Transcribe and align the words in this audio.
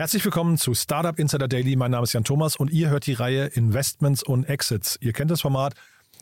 Herzlich 0.00 0.24
willkommen 0.24 0.56
zu 0.56 0.72
Startup 0.72 1.18
Insider 1.18 1.46
Daily. 1.46 1.76
Mein 1.76 1.90
Name 1.90 2.04
ist 2.04 2.14
Jan 2.14 2.24
Thomas 2.24 2.56
und 2.56 2.70
ihr 2.70 2.88
hört 2.88 3.04
die 3.04 3.12
Reihe 3.12 3.44
Investments 3.44 4.22
und 4.22 4.44
Exits. 4.48 4.96
Ihr 5.02 5.12
kennt 5.12 5.30
das 5.30 5.42
Format. 5.42 5.74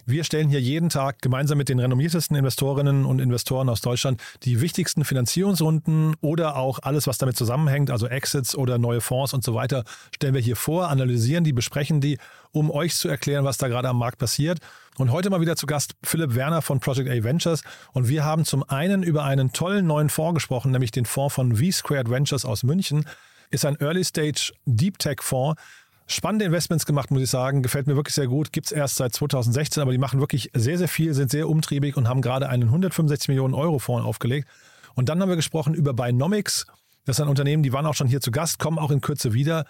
Wir 0.04 0.24
stellen 0.24 0.48
hier 0.48 0.60
jeden 0.60 0.88
Tag 0.88 1.22
gemeinsam 1.22 1.58
mit 1.58 1.68
den 1.68 1.78
renommiertesten 1.78 2.36
Investorinnen 2.36 3.04
und 3.04 3.20
Investoren 3.20 3.68
aus 3.68 3.80
Deutschland 3.80 4.20
die 4.42 4.60
wichtigsten 4.60 5.04
Finanzierungsrunden 5.04 6.16
oder 6.20 6.56
auch 6.56 6.80
alles, 6.82 7.06
was 7.06 7.18
damit 7.18 7.36
zusammenhängt, 7.36 7.92
also 7.92 8.08
Exits 8.08 8.56
oder 8.56 8.78
neue 8.78 9.00
Fonds 9.00 9.32
und 9.32 9.44
so 9.44 9.54
weiter, 9.54 9.84
stellen 10.12 10.34
wir 10.34 10.40
hier 10.40 10.56
vor, 10.56 10.88
analysieren 10.88 11.44
die, 11.44 11.52
besprechen 11.52 12.00
die, 12.00 12.18
um 12.50 12.72
euch 12.72 12.96
zu 12.96 13.08
erklären, 13.08 13.44
was 13.44 13.58
da 13.58 13.68
gerade 13.68 13.88
am 13.88 13.98
Markt 13.98 14.18
passiert. 14.18 14.58
Und 14.96 15.12
heute 15.12 15.30
mal 15.30 15.40
wieder 15.40 15.54
zu 15.54 15.66
Gast 15.66 15.94
Philipp 16.02 16.34
Werner 16.34 16.62
von 16.62 16.80
Project 16.80 17.08
A 17.08 17.22
Ventures. 17.22 17.62
Und 17.92 18.08
wir 18.08 18.24
haben 18.24 18.44
zum 18.44 18.68
einen 18.68 19.04
über 19.04 19.22
einen 19.22 19.52
tollen 19.52 19.86
neuen 19.86 20.08
Fonds 20.08 20.34
gesprochen, 20.34 20.72
nämlich 20.72 20.90
den 20.90 21.04
Fonds 21.04 21.36
von 21.36 21.54
V-Squared 21.54 22.10
Ventures 22.10 22.44
aus 22.44 22.64
München 22.64 23.04
ist 23.50 23.64
ein 23.64 23.76
Early-Stage 23.80 24.52
Deep 24.66 24.98
Tech-Fonds. 24.98 25.60
Spannende 26.06 26.46
Investments 26.46 26.86
gemacht, 26.86 27.10
muss 27.10 27.22
ich 27.22 27.30
sagen. 27.30 27.62
Gefällt 27.62 27.86
mir 27.86 27.96
wirklich 27.96 28.14
sehr 28.14 28.28
gut. 28.28 28.52
Gibt 28.52 28.66
es 28.66 28.72
erst 28.72 28.96
seit 28.96 29.12
2016, 29.12 29.82
aber 29.82 29.92
die 29.92 29.98
machen 29.98 30.20
wirklich 30.20 30.50
sehr, 30.54 30.78
sehr 30.78 30.88
viel, 30.88 31.12
sind 31.12 31.30
sehr 31.30 31.48
umtriebig 31.48 31.96
und 31.96 32.08
haben 32.08 32.22
gerade 32.22 32.48
einen 32.48 32.64
165 32.64 33.28
Millionen 33.28 33.54
Euro 33.54 33.78
Fonds 33.78 34.06
aufgelegt. 34.06 34.48
Und 34.94 35.08
dann 35.08 35.20
haben 35.20 35.28
wir 35.28 35.36
gesprochen 35.36 35.74
über 35.74 35.92
Binomics. 35.92 36.66
Das 37.04 37.18
ist 37.18 37.20
ein 37.20 37.28
Unternehmen, 37.28 37.62
die 37.62 37.72
waren 37.72 37.86
auch 37.86 37.94
schon 37.94 38.06
hier 38.06 38.20
zu 38.20 38.30
Gast, 38.30 38.58
kommen 38.58 38.78
auch 38.78 38.90
in 38.90 39.00
Kürze 39.00 39.32
wieder 39.32 39.66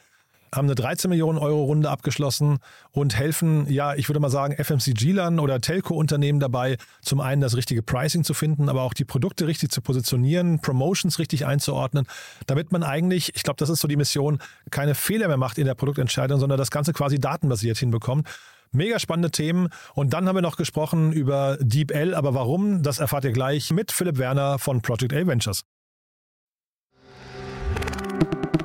haben 0.54 0.66
eine 0.66 0.74
13 0.74 1.08
Millionen 1.08 1.38
Euro 1.38 1.64
Runde 1.64 1.90
abgeschlossen 1.90 2.58
und 2.90 3.16
helfen, 3.16 3.70
ja, 3.70 3.94
ich 3.94 4.08
würde 4.08 4.20
mal 4.20 4.30
sagen, 4.30 4.54
FMCG-Lern 4.56 5.38
oder 5.38 5.60
Telco-Unternehmen 5.60 6.40
dabei, 6.40 6.76
zum 7.02 7.20
einen 7.20 7.40
das 7.40 7.56
richtige 7.56 7.82
Pricing 7.82 8.24
zu 8.24 8.34
finden, 8.34 8.68
aber 8.68 8.82
auch 8.82 8.94
die 8.94 9.04
Produkte 9.04 9.46
richtig 9.46 9.70
zu 9.70 9.80
positionieren, 9.80 10.60
Promotions 10.60 11.18
richtig 11.18 11.46
einzuordnen, 11.46 12.06
damit 12.46 12.72
man 12.72 12.82
eigentlich, 12.82 13.34
ich 13.34 13.42
glaube, 13.42 13.58
das 13.58 13.68
ist 13.68 13.80
so 13.80 13.88
die 13.88 13.96
Mission, 13.96 14.38
keine 14.70 14.94
Fehler 14.94 15.28
mehr 15.28 15.36
macht 15.36 15.58
in 15.58 15.66
der 15.66 15.74
Produktentscheidung, 15.74 16.40
sondern 16.40 16.58
das 16.58 16.70
Ganze 16.70 16.92
quasi 16.92 17.18
datenbasiert 17.18 17.78
hinbekommt. 17.78 18.28
Mega 18.70 18.98
spannende 18.98 19.30
Themen. 19.30 19.68
Und 19.94 20.12
dann 20.12 20.28
haben 20.28 20.36
wir 20.36 20.42
noch 20.42 20.56
gesprochen 20.56 21.12
über 21.12 21.56
DeepL, 21.60 22.14
aber 22.14 22.34
warum, 22.34 22.82
das 22.82 22.98
erfahrt 22.98 23.24
ihr 23.24 23.32
gleich 23.32 23.70
mit 23.70 23.92
Philipp 23.92 24.18
Werner 24.18 24.58
von 24.58 24.82
Project 24.82 25.14
A 25.14 25.26
Ventures. 25.26 25.62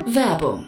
Werbung 0.06 0.68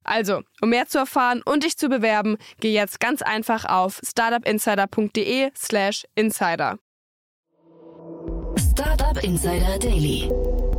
Also, 0.03 0.41
um 0.61 0.69
mehr 0.69 0.87
zu 0.87 0.97
erfahren 0.97 1.41
und 1.43 1.63
dich 1.63 1.77
zu 1.77 1.89
bewerben, 1.89 2.37
geh 2.59 2.73
jetzt 2.73 2.99
ganz 2.99 3.21
einfach 3.21 3.65
auf 3.65 3.99
startupinsider.de/slash 4.03 6.05
insider. 6.15 6.79
Startup 8.57 9.23
Insider 9.23 9.77
Daily. 9.79 10.29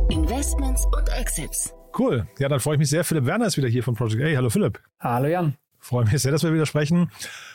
Investments 0.09 0.85
und 0.97 1.09
Exits. 1.17 1.73
Cool. 1.97 2.27
Ja, 2.39 2.49
dann 2.49 2.59
freue 2.59 2.75
ich 2.75 2.79
mich 2.79 2.89
sehr. 2.89 3.03
Philipp 3.03 3.25
Werner 3.25 3.45
ist 3.45 3.57
wieder 3.57 3.67
hier 3.67 3.83
von 3.83 3.95
Project 3.95 4.23
A. 4.23 4.35
Hallo 4.35 4.49
Philipp. 4.49 4.81
Hallo 4.99 5.27
Jan. 5.27 5.57
Freue 5.83 6.05
mich 6.05 6.21
sehr, 6.21 6.31
dass 6.31 6.43
wir 6.43 6.53
wieder 6.53 6.65
sprechen. 6.65 7.11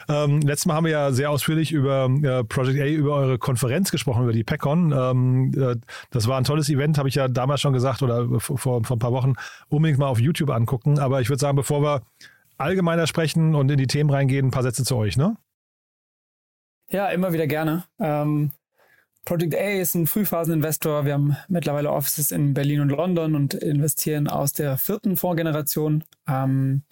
Ähm, 0.07 0.43
letztes 0.43 0.67
Mal 0.67 0.75
haben 0.75 0.85
wir 0.85 0.93
ja 0.93 1.13
sehr 1.13 1.31
ausführlich 1.31 1.73
über 1.73 2.11
äh, 2.23 2.45
Project 2.45 2.79
A, 2.79 2.85
über 2.85 3.15
eure 3.15 3.39
Konferenz 3.39 3.91
gesprochen, 3.91 4.25
über 4.25 4.35
die 4.35 4.45
PECON. 4.45 4.93
Ähm, 4.93 5.53
äh, 5.57 5.77
das 6.11 6.29
war 6.29 6.37
ein 6.37 6.45
tolles 6.45 6.69
Event, 6.69 6.99
habe 6.99 7.09
ich 7.09 7.15
ja 7.15 7.27
damals 7.27 7.63
schon 7.63 7.73
gesagt 7.73 8.03
oder 8.03 8.39
vor, 8.39 8.59
vor 8.59 8.83
ein 8.83 8.99
paar 8.99 9.13
Wochen 9.13 9.33
unbedingt 9.71 9.99
mal 9.99 10.09
auf 10.09 10.21
YouTube 10.21 10.51
angucken. 10.51 10.99
Aber 10.99 11.23
ich 11.23 11.31
würde 11.31 11.41
sagen, 11.41 11.57
bevor 11.57 11.83
wir 11.83 12.03
allgemeiner 12.59 13.07
sprechen 13.07 13.55
und 13.55 13.71
in 13.71 13.79
die 13.79 13.87
Themen 13.87 14.11
reingehen, 14.11 14.49
ein 14.49 14.51
paar 14.51 14.63
Sätze 14.63 14.85
zu 14.85 14.95
euch, 14.97 15.17
ne? 15.17 15.39
Ja, 16.91 17.09
immer 17.09 17.33
wieder 17.33 17.47
gerne. 17.47 17.85
Ähm, 17.99 18.51
Project 19.25 19.55
A 19.55 19.81
ist 19.81 19.95
ein 19.95 20.07
Frühphaseninvestor. 20.07 21.07
Wir 21.07 21.15
haben 21.15 21.35
mittlerweile 21.49 21.91
Offices 21.91 22.31
in 22.31 22.53
Berlin 22.53 22.81
und 22.81 22.91
London 22.91 23.35
und 23.35 23.55
investieren 23.55 24.29
aus 24.29 24.53
der 24.53 24.77
vierten 24.77 25.17
Fondsgeneration. 25.17 26.05
Ähm, 26.27 26.83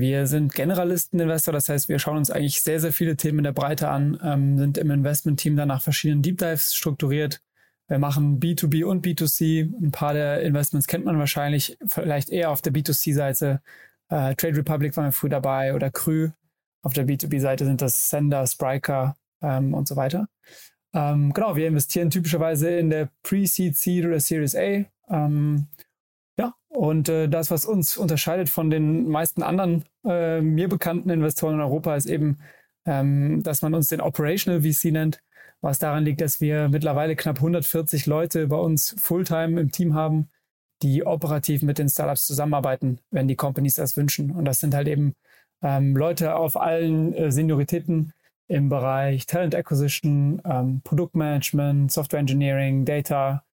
wir 0.00 0.26
sind 0.26 0.54
Generalisteninvestor, 0.54 1.52
das 1.52 1.68
heißt, 1.68 1.88
wir 1.88 1.98
schauen 1.98 2.16
uns 2.16 2.30
eigentlich 2.30 2.62
sehr, 2.62 2.80
sehr 2.80 2.92
viele 2.92 3.16
Themen 3.16 3.38
in 3.38 3.44
der 3.44 3.52
Breite 3.52 3.88
an, 3.88 4.18
ähm, 4.24 4.58
sind 4.58 4.78
im 4.78 4.90
Investment-Team 4.90 5.56
dann 5.56 5.68
nach 5.68 5.82
verschiedenen 5.82 6.22
Deep 6.22 6.38
Dives 6.38 6.74
strukturiert. 6.74 7.40
Wir 7.86 7.98
machen 7.98 8.40
B2B 8.40 8.84
und 8.84 9.04
B2C. 9.04 9.72
Ein 9.80 9.90
paar 9.90 10.14
der 10.14 10.42
Investments 10.42 10.86
kennt 10.86 11.04
man 11.04 11.18
wahrscheinlich, 11.18 11.76
vielleicht 11.86 12.30
eher 12.30 12.50
auf 12.50 12.62
der 12.62 12.72
B2C-Seite. 12.72 13.60
Äh, 14.08 14.34
Trade 14.36 14.56
Republic 14.56 14.96
waren 14.96 15.06
wir 15.06 15.12
früh 15.12 15.28
dabei 15.28 15.74
oder 15.74 15.90
Krü. 15.90 16.30
Auf 16.82 16.94
der 16.94 17.06
B2B-Seite 17.06 17.64
sind 17.64 17.82
das 17.82 18.08
Sender, 18.08 18.46
Spriker 18.46 19.16
ähm, 19.42 19.74
und 19.74 19.86
so 19.86 19.96
weiter. 19.96 20.28
Ähm, 20.94 21.32
genau, 21.32 21.56
wir 21.56 21.68
investieren 21.68 22.10
typischerweise 22.10 22.70
in 22.70 22.90
der 22.90 23.10
Pre-Seed, 23.22 23.76
Seed 23.76 24.06
oder 24.06 24.20
Series 24.20 24.56
A. 24.56 24.84
Ähm, 25.08 25.66
ja, 26.40 26.54
und 26.68 27.10
äh, 27.10 27.28
das, 27.28 27.50
was 27.50 27.66
uns 27.66 27.98
unterscheidet 27.98 28.48
von 28.48 28.70
den 28.70 29.08
meisten 29.08 29.42
anderen 29.42 29.84
äh, 30.06 30.40
mir 30.40 30.68
bekannten 30.68 31.10
Investoren 31.10 31.56
in 31.56 31.60
Europa, 31.60 31.94
ist 31.96 32.06
eben, 32.06 32.38
ähm, 32.86 33.42
dass 33.42 33.60
man 33.60 33.74
uns 33.74 33.88
den 33.88 34.00
Operational 34.00 34.62
VC 34.62 34.86
nennt, 34.86 35.20
was 35.60 35.78
daran 35.78 36.04
liegt, 36.04 36.22
dass 36.22 36.40
wir 36.40 36.70
mittlerweile 36.70 37.14
knapp 37.14 37.36
140 37.36 38.06
Leute 38.06 38.46
bei 38.46 38.56
uns 38.56 38.96
Fulltime 38.98 39.60
im 39.60 39.70
Team 39.70 39.94
haben, 39.94 40.30
die 40.82 41.04
operativ 41.04 41.60
mit 41.60 41.76
den 41.76 41.90
Startups 41.90 42.26
zusammenarbeiten, 42.26 43.00
wenn 43.10 43.28
die 43.28 43.36
Companies 43.36 43.74
das 43.74 43.98
wünschen. 43.98 44.30
Und 44.30 44.46
das 44.46 44.60
sind 44.60 44.74
halt 44.74 44.88
eben 44.88 45.14
ähm, 45.62 45.94
Leute 45.94 46.36
auf 46.36 46.56
allen 46.56 47.12
äh, 47.12 47.30
Senioritäten 47.30 48.14
im 48.48 48.70
Bereich 48.70 49.26
Talent 49.26 49.54
Acquisition, 49.54 50.40
ähm, 50.46 50.80
Produktmanagement, 50.84 51.92
Software 51.92 52.20
Engineering, 52.20 52.86
Data, 52.86 53.44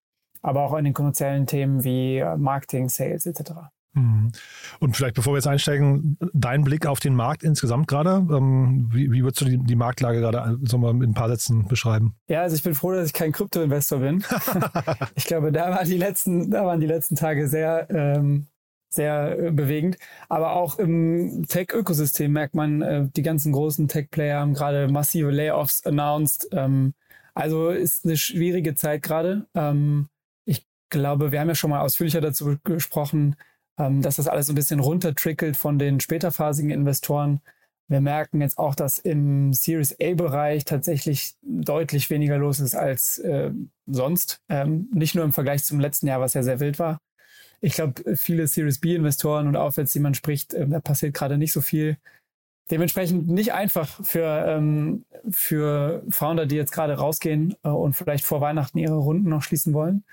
aber 0.42 0.62
auch 0.62 0.76
in 0.76 0.84
den 0.84 0.94
kommerziellen 0.94 1.46
Themen 1.46 1.84
wie 1.84 2.18
äh, 2.18 2.36
Marketing, 2.36 2.88
Sales 2.88 3.26
etc. 3.26 3.52
Mhm. 3.98 4.32
Und 4.80 4.96
vielleicht 4.96 5.14
bevor 5.14 5.32
wir 5.32 5.38
jetzt 5.38 5.46
einsteigen, 5.46 6.16
dein 6.32 6.62
Blick 6.62 6.86
auf 6.86 7.00
den 7.00 7.14
Markt 7.14 7.42
insgesamt 7.42 7.88
gerade. 7.88 8.26
Ähm, 8.30 8.88
wie, 8.92 9.10
wie, 9.10 9.22
würdest 9.22 9.40
du 9.40 9.44
die, 9.46 9.58
die 9.58 9.76
Marktlage 9.76 10.20
gerade 10.20 10.58
so 10.62 10.78
mal 10.78 10.90
in 10.90 11.02
ein 11.02 11.14
paar 11.14 11.28
Sätzen 11.28 11.66
beschreiben? 11.66 12.14
Ja, 12.28 12.42
also 12.42 12.56
ich 12.56 12.62
bin 12.62 12.74
froh, 12.74 12.92
dass 12.92 13.06
ich 13.06 13.12
kein 13.12 13.32
Krypto-Investor 13.32 14.00
bin. 14.00 14.24
ich 15.14 15.26
glaube, 15.26 15.52
da 15.52 15.70
waren 15.70 15.88
die 15.88 15.96
letzten, 15.96 16.50
da 16.50 16.64
waren 16.64 16.80
die 16.80 16.86
letzten 16.86 17.16
Tage 17.16 17.48
sehr, 17.48 17.88
ähm, 17.90 18.46
sehr 18.90 19.38
äh, 19.38 19.50
bewegend. 19.50 19.98
Aber 20.28 20.52
auch 20.52 20.78
im 20.78 21.46
Tech-Ökosystem 21.48 22.32
merkt 22.32 22.54
man, 22.54 22.82
äh, 22.82 23.08
die 23.16 23.22
ganzen 23.22 23.52
großen 23.52 23.88
Tech-Player 23.88 24.40
haben 24.40 24.54
gerade 24.54 24.88
massive 24.88 25.30
Layoffs 25.30 25.84
announced. 25.84 26.48
Ähm, 26.52 26.94
also 27.34 27.70
ist 27.70 28.04
eine 28.04 28.16
schwierige 28.16 28.74
Zeit 28.74 29.02
gerade. 29.02 29.46
Ähm, 29.54 30.08
glaube, 30.90 31.32
wir 31.32 31.40
haben 31.40 31.48
ja 31.48 31.54
schon 31.54 31.70
mal 31.70 31.80
ausführlicher 31.80 32.20
dazu 32.20 32.56
gesprochen, 32.64 33.36
ähm, 33.78 34.02
dass 34.02 34.16
das 34.16 34.28
alles 34.28 34.46
so 34.46 34.52
ein 34.52 34.56
bisschen 34.56 34.80
runtertrickelt 34.80 35.56
von 35.56 35.78
den 35.78 36.00
späterphasigen 36.00 36.70
Investoren. 36.70 37.40
Wir 37.88 38.00
merken 38.00 38.42
jetzt 38.42 38.58
auch, 38.58 38.74
dass 38.74 38.98
im 38.98 39.54
Series 39.54 39.96
A-Bereich 40.00 40.64
tatsächlich 40.66 41.34
deutlich 41.42 42.10
weniger 42.10 42.36
los 42.36 42.60
ist 42.60 42.74
als 42.74 43.18
äh, 43.18 43.50
sonst. 43.86 44.42
Ähm, 44.50 44.88
nicht 44.92 45.14
nur 45.14 45.24
im 45.24 45.32
Vergleich 45.32 45.64
zum 45.64 45.80
letzten 45.80 46.06
Jahr, 46.06 46.20
was 46.20 46.34
ja 46.34 46.42
sehr 46.42 46.60
wild 46.60 46.78
war. 46.78 47.00
Ich 47.60 47.74
glaube, 47.74 48.16
viele 48.16 48.46
Series 48.46 48.78
B-Investoren 48.78 49.48
und 49.48 49.56
aufwärts, 49.56 49.92
die 49.92 50.00
man 50.00 50.14
spricht, 50.14 50.52
äh, 50.54 50.68
da 50.68 50.80
passiert 50.80 51.14
gerade 51.14 51.38
nicht 51.38 51.52
so 51.52 51.62
viel. 51.62 51.96
Dementsprechend 52.70 53.28
nicht 53.28 53.54
einfach 53.54 53.88
für, 54.04 54.44
ähm, 54.46 55.06
für 55.30 56.02
Founder, 56.10 56.44
die 56.44 56.56
jetzt 56.56 56.72
gerade 56.72 56.94
rausgehen 56.94 57.54
äh, 57.62 57.68
und 57.68 57.94
vielleicht 57.94 58.26
vor 58.26 58.42
Weihnachten 58.42 58.76
ihre 58.76 58.96
Runden 58.96 59.30
noch 59.30 59.42
schließen 59.42 59.72
wollen. 59.72 60.04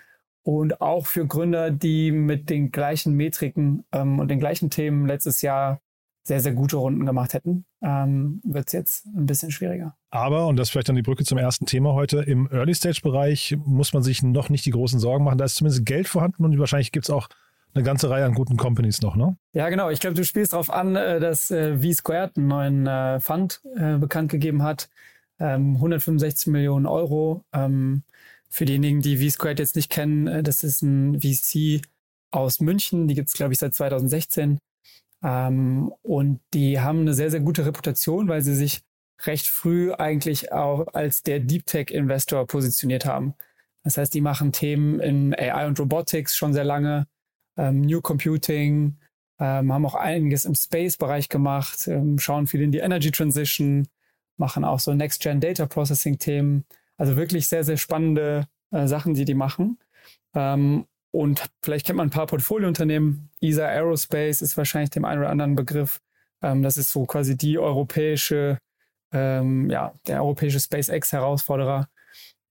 Und 0.45 0.79
auch 0.79 1.07
für 1.07 1.25
Gründer, 1.25 1.71
die 1.71 2.11
mit 2.11 2.51
den 2.51 2.71
gleichen 2.71 3.13
Metriken 3.13 3.83
ähm, 3.91 4.19
und 4.19 4.27
den 4.29 4.39
gleichen 4.39 4.69
Themen 4.69 5.07
letztes 5.07 5.41
Jahr 5.41 5.81
sehr, 6.23 6.39
sehr 6.39 6.53
gute 6.53 6.77
Runden 6.77 7.05
gemacht 7.05 7.33
hätten, 7.33 7.65
ähm, 7.81 8.41
wird 8.43 8.67
es 8.67 8.73
jetzt 8.73 9.05
ein 9.07 9.25
bisschen 9.25 9.49
schwieriger. 9.49 9.95
Aber, 10.11 10.45
und 10.45 10.57
das 10.57 10.67
ist 10.67 10.71
vielleicht 10.71 10.87
dann 10.87 10.95
die 10.95 11.01
Brücke 11.01 11.23
zum 11.23 11.39
ersten 11.39 11.65
Thema 11.65 11.93
heute, 11.93 12.19
im 12.19 12.47
Early-Stage-Bereich 12.51 13.57
muss 13.65 13.93
man 13.93 14.03
sich 14.03 14.21
noch 14.21 14.49
nicht 14.49 14.65
die 14.67 14.71
großen 14.71 14.99
Sorgen 14.99 15.23
machen. 15.25 15.39
Da 15.39 15.45
ist 15.45 15.55
zumindest 15.55 15.83
Geld 15.83 16.07
vorhanden 16.07 16.45
und 16.45 16.57
wahrscheinlich 16.59 16.91
gibt 16.91 17.05
es 17.07 17.09
auch 17.09 17.27
eine 17.73 17.83
ganze 17.83 18.11
Reihe 18.11 18.25
an 18.25 18.35
guten 18.35 18.55
Companies 18.55 19.01
noch, 19.01 19.15
ne? 19.15 19.37
Ja, 19.53 19.69
genau. 19.69 19.89
Ich 19.89 19.99
glaube, 19.99 20.15
du 20.15 20.23
spielst 20.23 20.53
darauf 20.53 20.69
an, 20.69 20.95
äh, 20.95 21.19
dass 21.19 21.49
äh, 21.49 21.79
V-Squared 21.79 22.37
einen 22.37 22.47
neuen 22.47 22.87
äh, 22.87 23.19
Fund 23.19 23.61
bekannt 23.99 24.29
gegeben 24.29 24.61
hat. 24.61 24.89
165 25.37 26.47
ähm, 26.47 26.53
Millionen 26.53 26.85
Euro. 26.85 27.43
Ähm, 27.51 28.03
für 28.55 28.65
diejenigen, 28.65 29.01
die 29.01 29.17
V-Squared 29.17 29.59
jetzt 29.59 29.75
nicht 29.75 29.91
kennen, 29.91 30.43
das 30.43 30.63
ist 30.63 30.81
ein 30.81 31.19
VC 31.19 31.81
aus 32.31 32.61
München. 32.61 33.07
Die 33.07 33.13
gibt 33.13 33.27
es, 33.27 33.33
glaube 33.33 33.53
ich, 33.53 33.59
seit 33.59 33.73
2016. 33.73 34.59
Ähm, 35.23 35.93
und 36.01 36.39
die 36.53 36.79
haben 36.79 37.01
eine 37.01 37.13
sehr, 37.13 37.31
sehr 37.31 37.41
gute 37.41 37.65
Reputation, 37.65 38.27
weil 38.27 38.41
sie 38.41 38.55
sich 38.55 38.81
recht 39.23 39.47
früh 39.47 39.93
eigentlich 39.93 40.51
auch 40.51 40.87
als 40.93 41.21
der 41.23 41.39
Deep 41.39 41.65
Tech 41.65 41.89
Investor 41.89 42.45
positioniert 42.47 43.05
haben. 43.05 43.33
Das 43.83 43.97
heißt, 43.97 44.13
die 44.13 44.21
machen 44.21 44.51
Themen 44.51 44.99
in 44.99 45.35
AI 45.35 45.67
und 45.67 45.79
Robotics 45.79 46.35
schon 46.35 46.53
sehr 46.53 46.63
lange, 46.63 47.07
ähm, 47.57 47.81
New 47.81 48.01
Computing, 48.01 48.97
ähm, 49.39 49.73
haben 49.73 49.85
auch 49.85 49.95
einiges 49.95 50.45
im 50.45 50.55
Space-Bereich 50.55 51.29
gemacht, 51.29 51.87
ähm, 51.87 52.19
schauen 52.19 52.47
viel 52.47 52.61
in 52.61 52.71
die 52.71 52.79
Energy 52.79 53.11
Transition, 53.11 53.87
machen 54.37 54.63
auch 54.63 54.79
so 54.79 54.93
Next-Gen 54.93 55.39
Data 55.39 55.65
Processing-Themen. 55.65 56.65
Also 56.97 57.17
wirklich 57.17 57.47
sehr, 57.47 57.63
sehr 57.63 57.77
spannende 57.77 58.47
äh, 58.71 58.87
Sachen, 58.87 59.13
die 59.13 59.25
die 59.25 59.33
machen. 59.33 59.79
Ähm, 60.33 60.85
und 61.11 61.49
vielleicht 61.61 61.85
kennt 61.85 61.97
man 61.97 62.07
ein 62.07 62.11
paar 62.11 62.27
Portfoliounternehmen. 62.27 63.29
ESA 63.41 63.65
Aerospace 63.67 64.41
ist 64.41 64.57
wahrscheinlich 64.57 64.89
dem 64.89 65.05
einen 65.05 65.21
oder 65.21 65.29
anderen 65.29 65.55
Begriff. 65.55 66.01
Ähm, 66.41 66.61
das 66.61 66.77
ist 66.77 66.91
so 66.91 67.05
quasi 67.05 67.37
die 67.37 67.57
europäische, 67.57 68.57
ähm, 69.13 69.69
ja, 69.69 69.93
der 70.07 70.21
europäische 70.21 70.59
SpaceX-Herausforderer. 70.59 71.87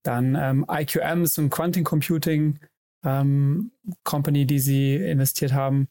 Dann 0.03 0.35
ähm, 0.35 0.65
IQM 0.69 1.23
ist 1.23 1.37
ein 1.37 1.49
Quantum 1.49 1.83
Computing 1.83 2.59
ähm, 3.03 3.71
Company, 4.03 4.45
die 4.45 4.59
sie 4.59 4.95
investiert 4.95 5.53
haben. 5.53 5.87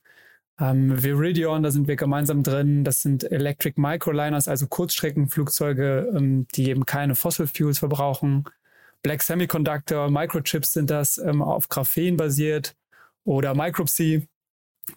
Ähm, 0.61 1.03
Viridion, 1.03 1.63
da 1.63 1.71
sind 1.71 1.89
wir 1.89 1.97
gemeinsam 1.97 2.43
drin. 2.43 2.85
Das 2.85 3.03
sind 3.03 3.25
Electric 3.31 3.81
Microliners, 3.81 4.47
also 4.47 4.67
Kurzstreckenflugzeuge, 4.69 6.13
ähm, 6.15 6.47
die 6.55 6.71
eben 6.71 6.87
keine 6.87 7.15
Fossil 7.17 7.47
Fuels 7.47 7.81
verbrauchen. 7.81 8.45
Black 9.03 9.23
Semiconductor, 9.23 10.11
Microchips 10.11 10.73
sind 10.73 10.91
das 10.91 11.19
ähm, 11.19 11.43
auf 11.43 11.69
Graphen 11.69 12.17
basiert 12.17 12.75
oder 13.25 13.55
Micropsy. 13.55 14.29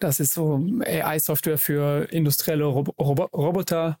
Das 0.00 0.20
ist 0.20 0.34
so 0.34 0.64
AI-Software 0.80 1.58
für 1.58 2.04
industrielle 2.10 2.64
Rob 2.64 2.94
Rob 2.98 3.32
Roboter. 3.32 3.98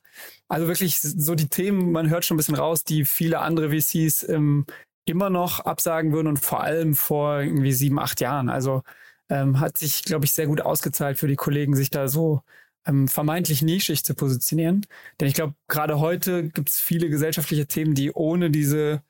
Also 0.48 0.68
wirklich 0.68 1.00
so 1.00 1.34
die 1.34 1.48
Themen, 1.48 1.92
man 1.92 2.08
hört 2.08 2.24
schon 2.24 2.36
ein 2.36 2.38
bisschen 2.38 2.54
raus, 2.54 2.84
die 2.84 3.04
viele 3.04 3.40
andere 3.40 3.70
VCs 3.70 4.28
ähm, 4.28 4.66
immer 5.06 5.30
noch 5.30 5.60
absagen 5.60 6.12
würden 6.12 6.28
und 6.28 6.38
vor 6.38 6.62
allem 6.62 6.94
vor 6.94 7.40
irgendwie 7.40 7.72
sieben, 7.72 7.98
acht 7.98 8.20
Jahren. 8.20 8.48
Also 8.50 8.82
ähm, 9.28 9.60
hat 9.60 9.78
sich, 9.78 10.04
glaube 10.04 10.24
ich, 10.24 10.32
sehr 10.32 10.46
gut 10.46 10.60
ausgezahlt 10.60 11.18
für 11.18 11.28
die 11.28 11.36
Kollegen, 11.36 11.76
sich 11.76 11.90
da 11.90 12.08
so 12.08 12.42
ähm, 12.86 13.08
vermeintlich 13.08 13.62
nischig 13.62 14.04
zu 14.04 14.14
positionieren. 14.14 14.86
Denn 15.20 15.28
ich 15.28 15.34
glaube, 15.34 15.54
gerade 15.68 16.00
heute 16.00 16.48
gibt 16.48 16.70
es 16.70 16.80
viele 16.80 17.10
gesellschaftliche 17.10 17.66
Themen, 17.66 17.94
die 17.94 18.12
ohne 18.12 18.50
diese 18.50 19.02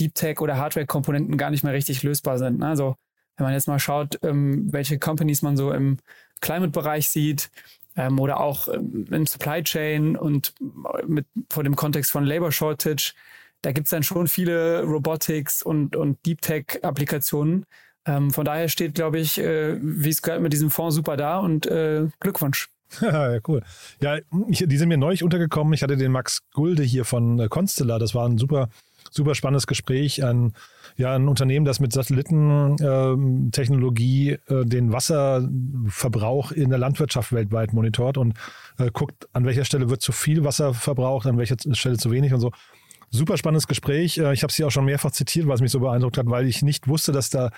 Deep 0.00 0.14
Tech 0.14 0.40
oder 0.40 0.56
Hardware-Komponenten 0.56 1.36
gar 1.36 1.50
nicht 1.50 1.64
mehr 1.64 1.72
richtig 1.72 2.02
lösbar 2.02 2.38
sind. 2.38 2.58
Ne? 2.58 2.68
Also 2.68 2.96
wenn 3.36 3.44
man 3.44 3.52
jetzt 3.52 3.68
mal 3.68 3.78
schaut, 3.78 4.18
ähm, 4.22 4.72
welche 4.72 4.98
Companies 4.98 5.42
man 5.42 5.56
so 5.56 5.72
im 5.72 5.98
Climate-Bereich 6.40 7.08
sieht 7.08 7.50
ähm, 7.96 8.18
oder 8.18 8.40
auch 8.40 8.68
ähm, 8.68 9.06
im 9.10 9.26
Supply 9.26 9.62
Chain 9.62 10.16
und 10.16 10.54
mit 11.06 11.26
vor 11.50 11.64
dem 11.64 11.76
Kontext 11.76 12.10
von 12.10 12.24
Labor 12.24 12.52
Shortage, 12.52 13.12
da 13.62 13.72
gibt 13.72 13.86
es 13.86 13.90
dann 13.90 14.02
schon 14.02 14.28
viele 14.28 14.82
Robotics 14.84 15.62
und, 15.62 15.96
und 15.96 16.24
Deep 16.24 16.40
Tech-Applikationen. 16.40 17.66
Ähm, 18.06 18.30
von 18.30 18.44
daher 18.44 18.68
steht, 18.68 18.94
glaube 18.94 19.18
ich, 19.18 19.38
äh, 19.38 19.78
wie 19.80 20.08
es 20.08 20.22
gehört 20.22 20.42
mit 20.42 20.52
diesem 20.52 20.70
Fonds 20.70 20.94
super 20.94 21.16
da 21.16 21.38
und 21.38 21.66
äh, 21.66 22.06
Glückwunsch. 22.20 22.68
ja, 23.00 23.38
cool. 23.48 23.62
Ja, 24.00 24.18
ich, 24.48 24.64
die 24.66 24.76
sind 24.76 24.88
mir 24.88 24.96
neulich 24.96 25.24
untergekommen. 25.24 25.74
Ich 25.74 25.82
hatte 25.82 25.96
den 25.96 26.12
Max 26.12 26.42
Gulde 26.52 26.84
hier 26.84 27.04
von 27.04 27.40
äh, 27.40 27.48
Constellar. 27.48 27.98
Das 27.98 28.14
war 28.14 28.28
ein 28.28 28.38
super 28.38 28.68
super 29.10 29.34
spannendes 29.34 29.66
Gespräch. 29.66 30.22
Ein, 30.24 30.54
ja, 30.96 31.14
ein 31.14 31.28
Unternehmen, 31.28 31.66
das 31.66 31.80
mit 31.80 31.92
Satellitentechnologie 31.92 34.30
äh, 34.30 34.54
äh, 34.54 34.64
den 34.64 34.92
Wasserverbrauch 34.92 36.52
in 36.52 36.70
der 36.70 36.78
Landwirtschaft 36.78 37.32
weltweit 37.32 37.72
monitort 37.72 38.16
und 38.18 38.34
äh, 38.78 38.92
guckt, 38.92 39.26
an 39.32 39.44
welcher 39.44 39.64
Stelle 39.64 39.90
wird 39.90 40.02
zu 40.02 40.12
viel 40.12 40.44
Wasser 40.44 40.72
verbraucht, 40.74 41.26
an 41.26 41.38
welcher 41.38 41.56
Stelle 41.72 41.96
zu 41.96 42.12
wenig 42.12 42.32
und 42.32 42.38
so. 42.40 42.52
Super 43.10 43.36
spannendes 43.36 43.68
Gespräch. 43.68 44.18
Äh, 44.18 44.32
ich 44.32 44.42
habe 44.42 44.50
es 44.50 44.56
hier 44.56 44.66
auch 44.66 44.72
schon 44.72 44.84
mehrfach 44.84 45.12
zitiert, 45.12 45.46
was 45.48 45.60
mich 45.60 45.70
so 45.70 45.78
beeindruckt 45.80 46.18
hat, 46.18 46.28
weil 46.28 46.46
ich 46.46 46.62
nicht 46.62 46.88
wusste, 46.88 47.12
dass 47.12 47.30
da 47.30 47.50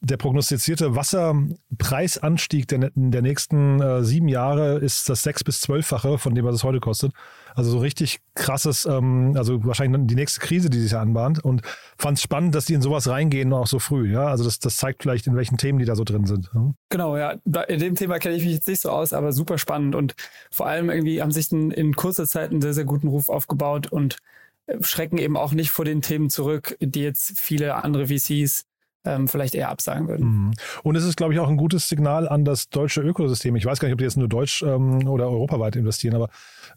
der 0.00 0.16
prognostizierte 0.16 0.94
Wasserpreisanstieg 0.94 2.68
der, 2.68 2.90
der 2.94 3.22
nächsten 3.22 3.80
äh, 3.80 4.04
sieben 4.04 4.28
Jahre 4.28 4.78
ist 4.78 5.08
das 5.08 5.22
sechs- 5.22 5.42
bis 5.42 5.60
zwölffache 5.60 6.18
von 6.18 6.34
dem, 6.34 6.44
was 6.44 6.54
es 6.54 6.64
heute 6.64 6.78
kostet. 6.78 7.12
Also 7.54 7.72
so 7.72 7.78
richtig 7.78 8.20
krasses, 8.34 8.86
ähm, 8.86 9.34
also 9.36 9.64
wahrscheinlich 9.64 10.06
die 10.06 10.14
nächste 10.14 10.38
Krise, 10.38 10.70
die 10.70 10.78
sich 10.78 10.94
anbahnt. 10.94 11.44
Und 11.44 11.62
fand 11.98 12.18
es 12.18 12.22
spannend, 12.22 12.54
dass 12.54 12.66
die 12.66 12.74
in 12.74 12.82
sowas 12.82 13.08
reingehen, 13.08 13.52
auch 13.52 13.66
so 13.66 13.80
früh. 13.80 14.12
Ja, 14.12 14.28
also 14.28 14.44
das, 14.44 14.60
das 14.60 14.76
zeigt 14.76 15.02
vielleicht, 15.02 15.26
in 15.26 15.34
welchen 15.34 15.58
Themen 15.58 15.80
die 15.80 15.84
da 15.84 15.96
so 15.96 16.04
drin 16.04 16.26
sind. 16.26 16.52
Hm? 16.52 16.74
Genau, 16.90 17.16
ja. 17.16 17.32
In 17.66 17.80
dem 17.80 17.96
Thema 17.96 18.20
kenne 18.20 18.36
ich 18.36 18.44
mich 18.44 18.52
jetzt 18.52 18.68
nicht 18.68 18.80
so 18.80 18.90
aus, 18.90 19.12
aber 19.12 19.32
super 19.32 19.58
spannend. 19.58 19.96
Und 19.96 20.14
vor 20.50 20.66
allem 20.66 20.90
irgendwie 20.90 21.20
haben 21.20 21.32
sich 21.32 21.50
in, 21.50 21.72
in 21.72 21.96
kurzer 21.96 22.28
Zeit 22.28 22.52
einen 22.52 22.62
sehr, 22.62 22.74
sehr 22.74 22.84
guten 22.84 23.08
Ruf 23.08 23.28
aufgebaut 23.28 23.88
und 23.88 24.18
äh, 24.66 24.80
schrecken 24.82 25.18
eben 25.18 25.36
auch 25.36 25.52
nicht 25.52 25.70
vor 25.70 25.84
den 25.84 26.02
Themen 26.02 26.30
zurück, 26.30 26.76
die 26.80 27.02
jetzt 27.02 27.40
viele 27.40 27.82
andere 27.82 28.06
VCs 28.06 28.67
ähm, 29.08 29.28
vielleicht 29.28 29.54
eher 29.54 29.70
absagen 29.70 30.08
würden. 30.08 30.26
Mhm. 30.26 30.50
Und 30.82 30.96
es 30.96 31.04
ist, 31.04 31.16
glaube 31.16 31.32
ich, 31.32 31.40
auch 31.40 31.48
ein 31.48 31.56
gutes 31.56 31.88
Signal 31.88 32.28
an 32.28 32.44
das 32.44 32.68
deutsche 32.68 33.00
Ökosystem. 33.00 33.56
Ich 33.56 33.64
weiß 33.64 33.80
gar 33.80 33.88
nicht, 33.88 33.94
ob 33.94 33.98
die 33.98 34.04
jetzt 34.04 34.16
nur 34.16 34.28
deutsch 34.28 34.62
ähm, 34.62 35.08
oder 35.08 35.28
europaweit 35.28 35.76
investieren, 35.76 36.14
aber 36.14 36.28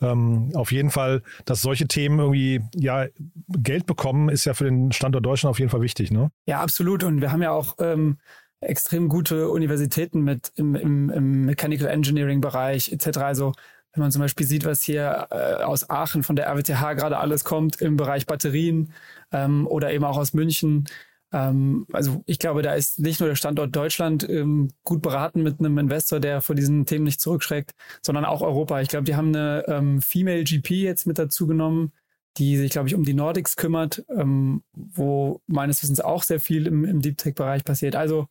ähm, 0.02 0.52
auf 0.56 0.72
jeden 0.72 0.90
Fall, 0.90 1.22
dass 1.46 1.62
solche 1.62 1.88
Themen 1.88 2.20
irgendwie 2.20 2.62
ja 2.74 3.06
Geld 3.50 3.86
bekommen, 3.86 4.30
ist 4.30 4.46
ja 4.46 4.54
für 4.54 4.66
den 4.66 4.92
Standort 4.92 5.26
Deutschland 5.26 5.52
auf 5.52 5.60
jeden 5.60 5.72
Fall 5.72 5.82
wichtig. 5.82 6.12
Ne? 6.12 6.32
Ja, 6.46 6.62
absolut. 6.62 7.04
Und 7.04 7.22
wir 7.22 7.32
haben 7.32 7.42
ja 7.42 7.52
auch 7.52 7.76
ähm, 7.80 8.18
extrem 8.62 9.10
gute 9.10 9.50
Universitäten 9.50 10.22
mit 10.22 10.52
im, 10.56 10.76
im, 10.76 11.10
im 11.10 11.46
Mechanical 11.46 11.88
Engineering 11.88 12.42
Bereich 12.42 12.92
etc. 12.92 13.18
Also 13.18 13.54
wenn 13.94 14.02
man 14.02 14.12
zum 14.12 14.22
Beispiel 14.22 14.46
sieht, 14.46 14.66
was 14.66 14.82
hier 14.82 15.28
äh, 15.32 15.64
aus 15.64 15.90
Aachen 15.90 16.24
von 16.24 16.36
der 16.36 16.48
RWTH 16.48 16.94
gerade 16.94 17.18
alles 17.18 17.44
kommt 17.44 17.82
im 17.82 17.98
Bereich 17.98 18.26
Batterien 18.26 18.94
ähm, 19.32 19.68
oder 19.68 19.92
eben 19.92 20.06
auch 20.06 20.18
aus 20.18 20.34
München, 20.34 20.86
ähm, 21.32 21.86
also 21.92 22.24
ich 22.26 22.40
glaube, 22.40 22.62
da 22.62 22.74
ist 22.74 23.00
nicht 23.00 23.20
nur 23.20 23.30
der 23.30 23.36
Standort 23.36 23.76
Deutschland 23.76 24.28
ähm, 24.30 24.70
gut 24.84 25.02
beraten 25.02 25.44
mit 25.44 25.60
einem 25.60 25.78
Investor, 25.78 26.20
der 26.20 26.42
vor 26.42 26.56
diesen 26.56 26.86
Themen 26.86 27.06
nicht 27.06 27.22
zurückschreckt, 27.22 27.72
sondern 28.02 28.26
auch 28.26 28.42
Europa. 28.42 28.82
Ich 28.82 28.90
glaube, 28.90 29.06
die 29.06 29.16
haben 29.16 29.30
eine 29.30 29.64
ähm, 29.68 30.02
Female 30.02 30.44
GP 30.44 30.72
jetzt 30.72 31.08
mit 31.08 31.18
dazu 31.18 31.48
genommen, 31.48 31.92
die 32.38 32.58
sich, 32.58 32.72
glaube 32.72 32.88
ich, 32.88 32.96
um 32.96 33.04
die 33.04 33.14
Nordics 33.14 33.56
kümmert, 33.56 34.06
ähm, 34.10 34.64
wo 34.74 35.42
meines 35.48 35.82
Wissens 35.84 36.00
auch 36.00 36.24
sehr 36.24 36.40
viel 36.40 36.68
im, 36.68 36.86
im 36.86 37.02
Deep 37.02 37.18
Tech-Bereich 37.18 37.64
passiert. 37.64 37.96
Also 37.96 38.28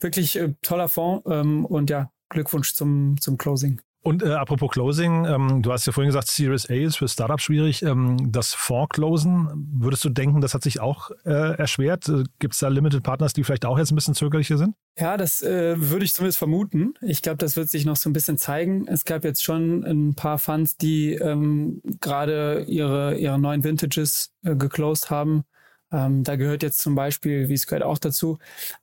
wirklich 0.00 0.36
äh, 0.36 0.54
toller 0.62 0.88
Fonds 0.88 1.24
ähm, 1.30 1.64
und 1.64 1.90
ja, 1.90 2.10
Glückwunsch 2.28 2.74
zum, 2.74 3.20
zum 3.20 3.38
Closing. 3.38 3.80
Und 4.04 4.24
äh, 4.24 4.32
apropos 4.32 4.70
Closing, 4.72 5.24
ähm, 5.26 5.62
du 5.62 5.72
hast 5.72 5.86
ja 5.86 5.92
vorhin 5.92 6.08
gesagt, 6.08 6.26
Series 6.26 6.68
A 6.68 6.74
ist 6.74 6.96
für 6.96 7.06
Startups 7.06 7.44
schwierig. 7.44 7.82
Ähm, 7.82 8.32
das 8.32 8.52
Fonds-Closen, 8.52 9.48
würdest 9.78 10.04
du 10.04 10.08
denken, 10.08 10.40
das 10.40 10.54
hat 10.54 10.64
sich 10.64 10.80
auch 10.80 11.12
äh, 11.24 11.56
erschwert? 11.56 12.08
Äh, 12.08 12.24
Gibt 12.40 12.54
es 12.54 12.60
da 12.60 12.66
Limited 12.66 13.04
Partners, 13.04 13.32
die 13.32 13.44
vielleicht 13.44 13.64
auch 13.64 13.78
jetzt 13.78 13.92
ein 13.92 13.94
bisschen 13.94 14.14
zögerlicher 14.14 14.58
sind? 14.58 14.74
Ja, 14.98 15.16
das 15.16 15.40
äh, 15.42 15.74
würde 15.78 16.04
ich 16.04 16.14
zumindest 16.14 16.38
vermuten. 16.38 16.94
Ich 17.00 17.22
glaube, 17.22 17.38
das 17.38 17.56
wird 17.56 17.68
sich 17.68 17.84
noch 17.84 17.94
so 17.94 18.10
ein 18.10 18.12
bisschen 18.12 18.38
zeigen. 18.38 18.88
Es 18.88 19.04
gab 19.04 19.22
jetzt 19.22 19.44
schon 19.44 19.84
ein 19.84 20.14
paar 20.16 20.38
Funds, 20.38 20.76
die 20.76 21.14
ähm, 21.14 21.80
gerade 22.00 22.64
ihre, 22.66 23.16
ihre 23.16 23.38
neuen 23.38 23.62
Vintages 23.62 24.34
äh, 24.42 24.56
geclosed 24.56 25.10
haben. 25.10 25.44
Ähm, 25.92 26.24
da 26.24 26.34
gehört 26.34 26.64
jetzt 26.64 26.80
zum 26.80 26.96
Beispiel 26.96 27.48
wie 27.48 27.54
es 27.54 27.68
gehört 27.68 27.84
auch 27.84 27.98
dazu. 27.98 28.38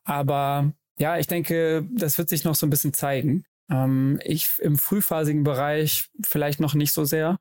Aber 0.05 0.71
ja, 0.97 1.17
ich 1.17 1.27
denke, 1.27 1.85
das 1.93 2.17
wird 2.17 2.29
sich 2.29 2.45
noch 2.45 2.55
so 2.55 2.65
ein 2.65 2.69
bisschen 2.69 2.93
zeigen. 2.93 3.45
Ähm, 3.69 4.19
ich 4.23 4.51
im 4.59 4.77
frühphasigen 4.77 5.43
Bereich 5.43 6.09
vielleicht 6.23 6.59
noch 6.59 6.73
nicht 6.73 6.93
so 6.93 7.05
sehr. 7.05 7.39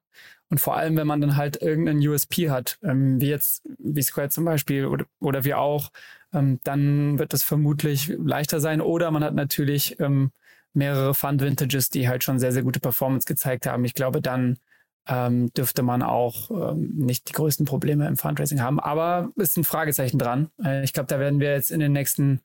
Und 0.50 0.61
vor 0.61 0.76
allem, 0.76 0.97
wenn 0.97 1.06
man 1.06 1.20
dann 1.20 1.37
halt 1.37 1.61
irgendeinen 1.61 2.06
USP 2.06 2.50
hat, 2.50 2.78
ähm, 2.82 3.20
wie 3.20 3.28
jetzt, 3.28 3.62
wie 3.78 4.02
Square 4.02 4.30
zum 4.30 4.44
Beispiel 4.44 4.87
oder, 4.87 5.04
oder 5.20 5.44
wir 5.44 5.58
auch, 5.58 5.90
ähm, 6.32 6.58
dann 6.64 7.18
wird 7.18 7.32
das 7.32 7.42
vermutlich 7.42 8.08
leichter 8.18 8.61
sein. 8.61 8.80
Oder 8.80 9.11
man 9.11 9.25
hat 9.25 9.35
natürlich 9.35 10.00
ähm, 10.00 10.30
mehrere 10.73 11.14
Fund 11.14 11.42
Vintages, 11.42 11.90
die 11.90 12.08
halt 12.08 12.25
schon 12.25 12.38
sehr, 12.38 12.52
sehr 12.52 12.62
gute 12.62 12.80
Performance 12.80 13.26
gezeigt 13.26 13.66
haben. 13.66 13.85
Ich 13.85 13.94
glaube, 13.94 14.23
dann 14.23 14.58
ähm, 15.06 15.52
dürfte 15.54 15.82
man 15.82 16.02
auch 16.02 16.50
ähm, 16.50 16.92
nicht 16.97 17.28
die 17.28 17.32
größten 17.32 17.66
Probleme 17.66 18.06
im 18.06 18.16
Fundraising 18.16 18.61
haben. 18.61 18.78
Aber 18.78 19.30
ist 19.37 19.56
ein 19.56 19.64
Fragezeichen 19.64 20.18
dran. 20.18 20.50
Äh, 20.62 20.85
ich 20.85 20.92
glaube, 20.92 21.08
da 21.08 21.18
werden 21.18 21.40
wir 21.40 21.52
jetzt 21.52 21.70
in 21.70 21.80
den 21.80 21.92
nächsten 21.92 22.40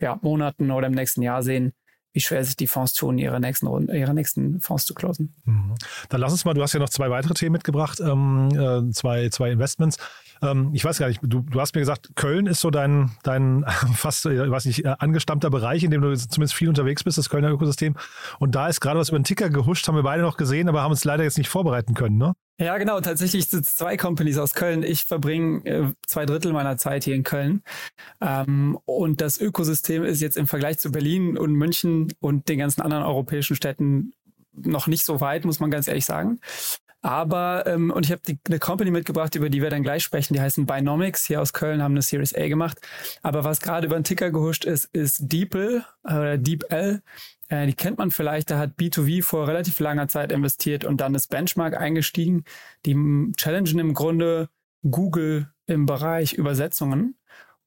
ja, 0.00 0.18
Monaten 0.22 0.70
oder 0.70 0.86
im 0.88 0.94
nächsten 0.94 1.22
Jahr 1.22 1.42
sehen, 1.42 1.72
wie 2.12 2.20
schwer 2.20 2.44
sich 2.44 2.56
die 2.56 2.66
Fonds 2.66 2.92
tun, 2.92 3.18
ihre 3.18 3.40
nächsten 3.40 3.66
Runden, 3.66 3.94
ihre 3.94 4.14
nächsten 4.14 4.60
Fonds 4.60 4.84
zu 4.84 4.94
closen. 4.94 5.34
Mhm. 5.44 5.74
Dann 6.08 6.20
lass 6.20 6.32
uns 6.32 6.44
mal, 6.44 6.54
du 6.54 6.62
hast 6.62 6.72
ja 6.72 6.80
noch 6.80 6.90
zwei 6.90 7.10
weitere 7.10 7.34
Themen 7.34 7.52
mitgebracht, 7.52 8.00
ähm, 8.00 8.50
äh, 8.52 8.92
zwei, 8.92 9.28
zwei 9.30 9.50
Investments. 9.50 9.96
Ähm, 10.42 10.70
ich 10.72 10.84
weiß 10.84 10.98
gar 10.98 11.08
nicht, 11.08 11.20
du, 11.22 11.40
du 11.40 11.60
hast 11.60 11.74
mir 11.74 11.80
gesagt, 11.80 12.10
Köln 12.16 12.46
ist 12.46 12.60
so 12.60 12.70
dein, 12.70 13.12
dein 13.22 13.64
fast, 13.94 14.26
ich 14.26 14.38
weiß 14.38 14.66
nicht, 14.66 14.84
äh, 14.84 14.94
angestammter 14.98 15.50
Bereich, 15.50 15.84
in 15.84 15.90
dem 15.90 16.02
du 16.02 16.14
zumindest 16.16 16.54
viel 16.54 16.68
unterwegs 16.68 17.04
bist, 17.04 17.18
das 17.18 17.30
Kölner 17.30 17.50
Ökosystem. 17.50 17.94
Und 18.38 18.54
da 18.54 18.68
ist 18.68 18.80
gerade 18.80 18.98
was 18.98 19.08
über 19.08 19.18
den 19.18 19.24
Ticker 19.24 19.50
gehuscht, 19.50 19.86
haben 19.88 19.94
wir 19.94 20.02
beide 20.02 20.22
noch 20.22 20.36
gesehen, 20.36 20.68
aber 20.68 20.82
haben 20.82 20.90
uns 20.90 21.04
leider 21.04 21.24
jetzt 21.24 21.38
nicht 21.38 21.48
vorbereiten 21.48 21.94
können, 21.94 22.18
ne? 22.18 22.34
Ja, 22.58 22.78
genau. 22.78 23.00
Tatsächlich 23.00 23.48
sind 23.48 23.66
es 23.66 23.74
zwei 23.74 23.96
Companies 23.96 24.38
aus 24.38 24.54
Köln. 24.54 24.82
Ich 24.82 25.04
verbringe 25.04 25.64
äh, 25.64 25.92
zwei 26.06 26.26
Drittel 26.26 26.52
meiner 26.52 26.76
Zeit 26.76 27.02
hier 27.02 27.14
in 27.14 27.24
Köln. 27.24 27.62
Ähm, 28.20 28.78
und 28.84 29.20
das 29.20 29.40
Ökosystem 29.40 30.04
ist 30.04 30.20
jetzt 30.20 30.36
im 30.36 30.46
Vergleich 30.46 30.78
zu 30.78 30.92
Berlin 30.92 31.38
und 31.38 31.54
München 31.54 32.12
und 32.20 32.48
den 32.48 32.58
ganzen 32.58 32.82
anderen 32.82 33.04
europäischen 33.04 33.56
Städten 33.56 34.12
noch 34.52 34.86
nicht 34.86 35.04
so 35.04 35.20
weit, 35.20 35.44
muss 35.44 35.60
man 35.60 35.70
ganz 35.70 35.88
ehrlich 35.88 36.04
sagen. 36.04 36.40
Aber, 37.02 37.64
ähm, 37.66 37.90
und 37.90 38.06
ich 38.06 38.12
habe 38.12 38.22
eine 38.46 38.58
Company 38.60 38.92
mitgebracht, 38.92 39.34
über 39.34 39.50
die 39.50 39.60
wir 39.60 39.70
dann 39.70 39.82
gleich 39.82 40.04
sprechen, 40.04 40.34
die 40.34 40.40
heißen 40.40 40.66
Binomics, 40.66 41.26
hier 41.26 41.42
aus 41.42 41.52
Köln, 41.52 41.82
haben 41.82 41.92
eine 41.92 42.02
Series 42.02 42.34
A 42.34 42.46
gemacht. 42.46 42.80
Aber 43.22 43.42
was 43.42 43.60
gerade 43.60 43.88
über 43.88 43.96
den 43.96 44.04
Ticker 44.04 44.30
gehuscht 44.30 44.64
ist, 44.64 44.84
ist 44.92 45.18
DeepL 45.20 45.84
oder 46.04 46.38
DeepL. 46.38 47.02
Äh, 47.48 47.66
die 47.66 47.74
kennt 47.74 47.98
man 47.98 48.12
vielleicht, 48.12 48.52
da 48.52 48.58
hat 48.58 48.78
B2V 48.78 49.24
vor 49.24 49.48
relativ 49.48 49.80
langer 49.80 50.06
Zeit 50.06 50.30
investiert 50.30 50.84
und 50.84 51.00
dann 51.00 51.16
ist 51.16 51.28
Benchmark 51.28 51.76
eingestiegen. 51.76 52.44
Die 52.86 52.96
challengen 53.36 53.80
im 53.80 53.94
Grunde 53.94 54.48
Google 54.88 55.52
im 55.66 55.86
Bereich 55.86 56.34
Übersetzungen 56.34 57.16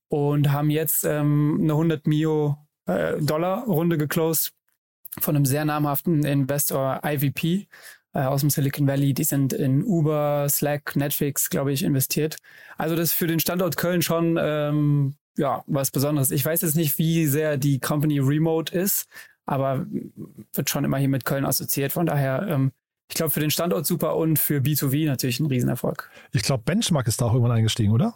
und 0.07 0.51
haben 0.51 0.69
jetzt 0.69 1.03
ähm, 1.03 1.59
eine 1.61 1.73
100 1.73 2.07
Mio 2.07 2.57
äh, 2.85 3.17
Dollar 3.19 3.65
Runde 3.65 3.97
geclosed 3.97 4.53
von 5.19 5.35
einem 5.35 5.45
sehr 5.45 5.65
namhaften 5.65 6.25
Investor 6.25 7.01
IVP 7.05 7.45
äh, 7.53 7.65
aus 8.19 8.41
dem 8.41 8.49
Silicon 8.49 8.87
Valley. 8.87 9.13
Die 9.13 9.23
sind 9.23 9.53
in 9.53 9.83
Uber, 9.83 10.47
Slack, 10.49 10.95
Netflix, 10.95 11.49
glaube 11.49 11.71
ich, 11.73 11.83
investiert. 11.83 12.37
Also 12.77 12.95
das 12.95 13.09
ist 13.09 13.13
für 13.13 13.27
den 13.27 13.39
Standort 13.39 13.77
Köln 13.77 14.01
schon 14.01 14.37
ähm, 14.39 15.15
ja 15.37 15.63
was 15.67 15.91
Besonderes. 15.91 16.31
Ich 16.31 16.45
weiß 16.45 16.61
jetzt 16.61 16.75
nicht, 16.75 16.97
wie 16.97 17.27
sehr 17.27 17.57
die 17.57 17.79
Company 17.79 18.19
remote 18.19 18.77
ist, 18.77 19.07
aber 19.45 19.85
wird 20.53 20.69
schon 20.69 20.85
immer 20.85 20.97
hier 20.97 21.09
mit 21.09 21.25
Köln 21.25 21.45
assoziiert. 21.45 21.91
Von 21.91 22.05
daher 22.05 22.47
ähm, 22.47 22.71
ich 23.09 23.15
glaube, 23.15 23.31
für 23.31 23.39
den 23.39 23.51
Standort 23.51 23.85
super 23.85 24.15
und 24.15 24.39
für 24.39 24.59
B2B 24.59 25.05
natürlich 25.05 25.39
ein 25.39 25.45
Riesenerfolg. 25.45 26.09
Ich 26.31 26.41
glaube, 26.41 26.63
Benchmark 26.63 27.07
ist 27.07 27.21
da 27.21 27.25
auch 27.25 27.33
irgendwann 27.33 27.57
eingestiegen, 27.57 27.91
oder? 27.91 28.15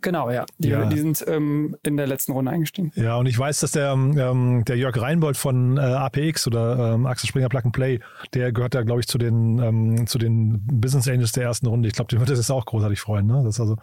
Genau, 0.00 0.30
ja. 0.30 0.44
Die, 0.58 0.68
ja. 0.68 0.84
die 0.86 0.98
sind 0.98 1.24
ähm, 1.28 1.76
in 1.82 1.96
der 1.96 2.06
letzten 2.06 2.32
Runde 2.32 2.50
eingestiegen. 2.50 2.92
Ja, 2.96 3.16
und 3.16 3.26
ich 3.26 3.38
weiß, 3.38 3.60
dass 3.60 3.70
der, 3.70 3.92
ähm, 3.92 4.64
der 4.66 4.76
Jörg 4.76 5.00
Reinbold 5.00 5.36
von 5.36 5.78
äh, 5.78 5.80
APX 5.80 6.46
oder 6.46 6.94
ähm, 6.94 7.06
Axel 7.06 7.28
Springer 7.28 7.48
Plug 7.48 7.62
and 7.64 7.72
Play, 7.72 8.00
der 8.34 8.52
gehört 8.52 8.74
da, 8.74 8.82
glaube 8.82 9.00
ich, 9.00 9.06
zu 9.06 9.16
den, 9.16 9.58
ähm, 9.58 10.06
zu 10.06 10.18
den 10.18 10.60
Business 10.66 11.08
Angels 11.08 11.32
der 11.32 11.44
ersten 11.44 11.66
Runde. 11.66 11.88
Ich 11.88 11.94
glaube, 11.94 12.08
dem 12.08 12.18
wird 12.18 12.30
das 12.30 12.38
jetzt 12.38 12.50
auch 12.50 12.64
großartig 12.64 13.00
freuen. 13.00 13.26
Ne? 13.26 13.42
Das 13.44 13.54
ist 13.54 13.60
also 13.60 13.76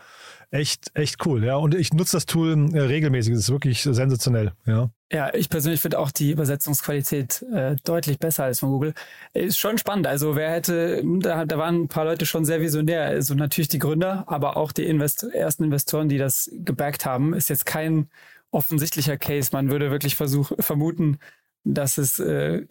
echt, 0.54 0.92
echt 0.94 1.26
cool. 1.26 1.44
Ja, 1.44 1.56
und 1.56 1.74
ich 1.76 1.94
nutze 1.94 2.16
das 2.18 2.26
Tool 2.26 2.70
äh, 2.74 2.80
regelmäßig. 2.80 3.34
Das 3.34 3.44
ist 3.44 3.50
wirklich 3.50 3.82
sensationell. 3.82 4.52
Ja. 4.66 4.90
Ja, 5.12 5.34
ich 5.34 5.50
persönlich 5.50 5.82
finde 5.82 6.00
auch 6.00 6.12
die 6.12 6.32
Übersetzungsqualität 6.32 7.44
äh, 7.54 7.76
deutlich 7.84 8.20
besser 8.20 8.46
als 8.46 8.60
von 8.60 8.70
Google. 8.70 8.94
Ist 9.34 9.60
schon 9.60 9.78
spannend. 9.78 10.08
Also 10.08 10.36
wer 10.36 10.52
hätte, 10.52 11.04
da, 11.20 11.46
da 11.46 11.58
waren 11.58 11.84
ein 11.84 11.88
paar 11.88 12.06
Leute 12.06 12.26
schon 12.26 12.46
sehr 12.46 12.62
visionär. 12.62 13.06
Also 13.06 13.36
natürlich 13.36 13.68
die 13.68 13.80
Gründer, 13.80 14.24
aber 14.28 14.58
auch 14.58 14.72
die 14.72 14.86
Invest 14.86 15.24
ersten 15.24 15.66
Investoren, 15.66 16.10
die 16.10 16.18
das 16.18 16.50
gebackt 16.54 17.06
haben, 17.06 17.34
ist 17.34 17.50
jetzt 17.50 17.66
kein 17.66 18.10
offensichtlicher 18.52 19.18
Case. 19.18 19.50
Man 19.54 19.70
würde 19.70 19.92
wirklich 19.92 20.16
versuchen, 20.16 20.62
vermuten, 20.62 21.20
dass 21.64 21.98
es 21.98 22.20
äh, 22.20 22.66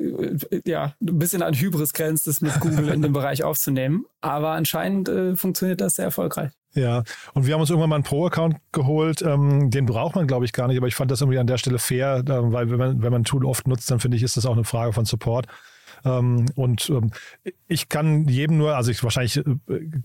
ja 0.64 0.94
ein 1.00 1.18
bisschen 1.18 1.42
an 1.42 1.54
Hybris 1.54 1.92
grenzt, 1.92 2.28
es 2.28 2.40
mit 2.40 2.58
Google 2.60 2.88
in 2.88 3.02
dem 3.02 3.12
Bereich 3.12 3.42
aufzunehmen. 3.42 4.04
Aber 4.20 4.50
anscheinend 4.50 5.08
äh, 5.08 5.36
funktioniert 5.36 5.80
das 5.80 5.96
sehr 5.96 6.06
erfolgreich. 6.06 6.52
Ja, 6.74 7.02
und 7.34 7.46
wir 7.46 7.54
haben 7.54 7.60
uns 7.60 7.68
irgendwann 7.68 7.90
mal 7.90 7.96
einen 7.96 8.04
Pro-Account 8.04 8.56
geholt. 8.72 9.20
Ähm, 9.22 9.70
den 9.70 9.86
braucht 9.86 10.14
man, 10.14 10.26
glaube 10.26 10.44
ich, 10.44 10.52
gar 10.52 10.68
nicht, 10.68 10.78
aber 10.78 10.86
ich 10.86 10.94
fand 10.94 11.10
das 11.10 11.20
irgendwie 11.20 11.38
an 11.38 11.46
der 11.46 11.58
Stelle 11.58 11.78
fair, 11.78 12.22
äh, 12.26 12.52
weil 12.52 12.70
wenn 12.70 12.78
man, 12.78 13.02
wenn 13.02 13.12
man 13.12 13.22
ein 13.22 13.24
Tool 13.24 13.44
oft 13.44 13.68
nutzt, 13.68 13.90
dann 13.90 14.00
finde 14.00 14.16
ich, 14.16 14.22
ist 14.22 14.36
das 14.36 14.46
auch 14.46 14.54
eine 14.54 14.64
Frage 14.64 14.92
von 14.92 15.04
Support. 15.04 15.46
Ähm, 16.04 16.46
und 16.56 16.88
ähm, 16.90 17.10
ich 17.68 17.88
kann 17.88 18.26
jedem 18.26 18.58
nur, 18.58 18.74
also 18.74 18.90
ich, 18.90 19.02
wahrscheinlich 19.04 19.36
äh, 19.36 19.42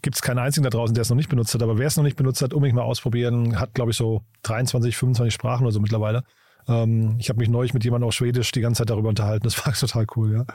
gibt 0.01 0.15
es 0.15 0.21
keinen 0.21 0.39
einzigen 0.39 0.63
da 0.63 0.69
draußen, 0.69 0.93
der 0.93 1.03
es 1.03 1.09
noch 1.09 1.15
nicht 1.15 1.29
benutzt 1.29 1.53
hat, 1.53 1.63
aber 1.63 1.77
wer 1.77 1.87
es 1.87 1.97
noch 1.97 2.03
nicht 2.03 2.17
benutzt 2.17 2.41
hat, 2.41 2.53
unbedingt 2.53 2.75
mal 2.75 2.83
ausprobieren, 2.83 3.59
hat, 3.59 3.73
glaube 3.73 3.91
ich, 3.91 3.97
so 3.97 4.23
23, 4.43 4.95
25 4.95 5.33
Sprachen 5.33 5.63
oder 5.63 5.71
so 5.71 5.79
mittlerweile. 5.79 6.23
Ähm, 6.67 7.15
ich 7.19 7.29
habe 7.29 7.39
mich 7.39 7.49
neulich 7.49 7.73
mit 7.73 7.83
jemandem 7.83 8.07
auf 8.09 8.13
Schwedisch 8.13 8.51
die 8.51 8.61
ganze 8.61 8.79
Zeit 8.79 8.89
darüber 8.89 9.09
unterhalten. 9.09 9.43
Das 9.45 9.65
war 9.65 9.73
total 9.79 10.05
cool, 10.15 10.33
ja. 10.33 10.45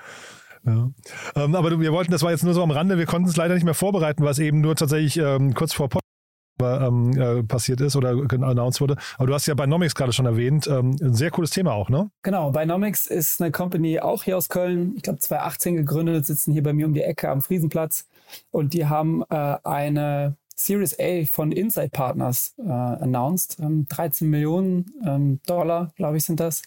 Ähm, 0.64 1.54
aber 1.54 1.80
wir 1.80 1.92
wollten, 1.92 2.12
das 2.12 2.22
war 2.22 2.30
jetzt 2.30 2.44
nur 2.44 2.54
so 2.54 2.62
am 2.62 2.70
Rande, 2.70 2.98
wir 2.98 3.06
konnten 3.06 3.28
es 3.28 3.36
leider 3.36 3.54
nicht 3.54 3.64
mehr 3.64 3.74
vorbereiten, 3.74 4.24
was 4.24 4.38
eben 4.38 4.60
nur 4.60 4.76
tatsächlich 4.76 5.16
ähm, 5.16 5.54
kurz 5.54 5.72
vor 5.72 5.88
Pod 5.88 6.02
ähm, 6.60 7.12
äh, 7.18 7.42
passiert 7.42 7.80
ist 7.80 7.96
oder 7.96 8.10
announced 8.10 8.80
wurde. 8.80 8.96
Aber 9.16 9.26
du 9.26 9.34
hast 9.34 9.46
ja 9.46 9.54
Binomics 9.54 9.94
gerade 9.94 10.12
schon 10.12 10.26
erwähnt. 10.26 10.66
Ähm, 10.68 10.96
ein 11.02 11.14
sehr 11.14 11.30
cooles 11.30 11.50
Thema 11.50 11.72
auch, 11.72 11.88
ne? 11.88 12.10
Genau, 12.22 12.50
Binomics 12.52 13.06
ist 13.06 13.40
eine 13.40 13.50
Company 13.50 14.00
auch 14.00 14.22
hier 14.22 14.36
aus 14.36 14.48
Köln, 14.48 14.92
ich 14.96 15.02
glaube 15.02 15.18
2018 15.18 15.76
gegründet, 15.76 16.26
sitzen 16.26 16.52
hier 16.52 16.62
bei 16.62 16.72
mir 16.72 16.86
um 16.86 16.94
die 16.94 17.02
Ecke 17.02 17.28
am 17.28 17.42
Friesenplatz 17.42 18.06
und 18.50 18.74
die 18.74 18.86
haben 18.86 19.22
äh, 19.30 19.56
eine 19.64 20.36
Series 20.54 20.96
A 20.98 21.24
von 21.24 21.50
Inside 21.52 21.90
Partners 21.90 22.54
äh, 22.58 22.70
announced. 22.70 23.58
Ähm, 23.60 23.86
13 23.88 24.28
Millionen 24.28 24.92
ähm, 25.04 25.40
Dollar, 25.46 25.92
glaube 25.96 26.18
ich, 26.18 26.24
sind 26.24 26.40
das. 26.40 26.62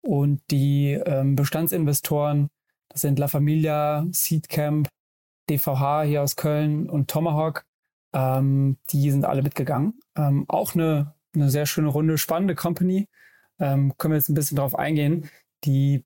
Und 0.00 0.40
die 0.50 0.92
ähm, 0.92 1.34
Bestandsinvestoren, 1.36 2.50
das 2.94 3.00
sind 3.00 3.18
La 3.18 3.26
Familia, 3.26 4.06
Seedcamp, 4.12 4.88
DVH 5.50 6.04
hier 6.04 6.22
aus 6.22 6.36
Köln 6.36 6.88
und 6.88 7.10
Tomahawk, 7.10 7.66
ähm, 8.12 8.78
die 8.90 9.10
sind 9.10 9.24
alle 9.24 9.42
mitgegangen. 9.42 9.98
Ähm, 10.16 10.44
auch 10.46 10.74
eine, 10.74 11.12
eine 11.34 11.50
sehr 11.50 11.66
schöne 11.66 11.88
Runde, 11.88 12.18
spannende 12.18 12.54
Company. 12.54 13.08
Ähm, 13.58 13.94
können 13.98 14.12
wir 14.12 14.18
jetzt 14.18 14.28
ein 14.28 14.34
bisschen 14.34 14.56
drauf 14.56 14.78
eingehen. 14.78 15.28
Die 15.64 16.04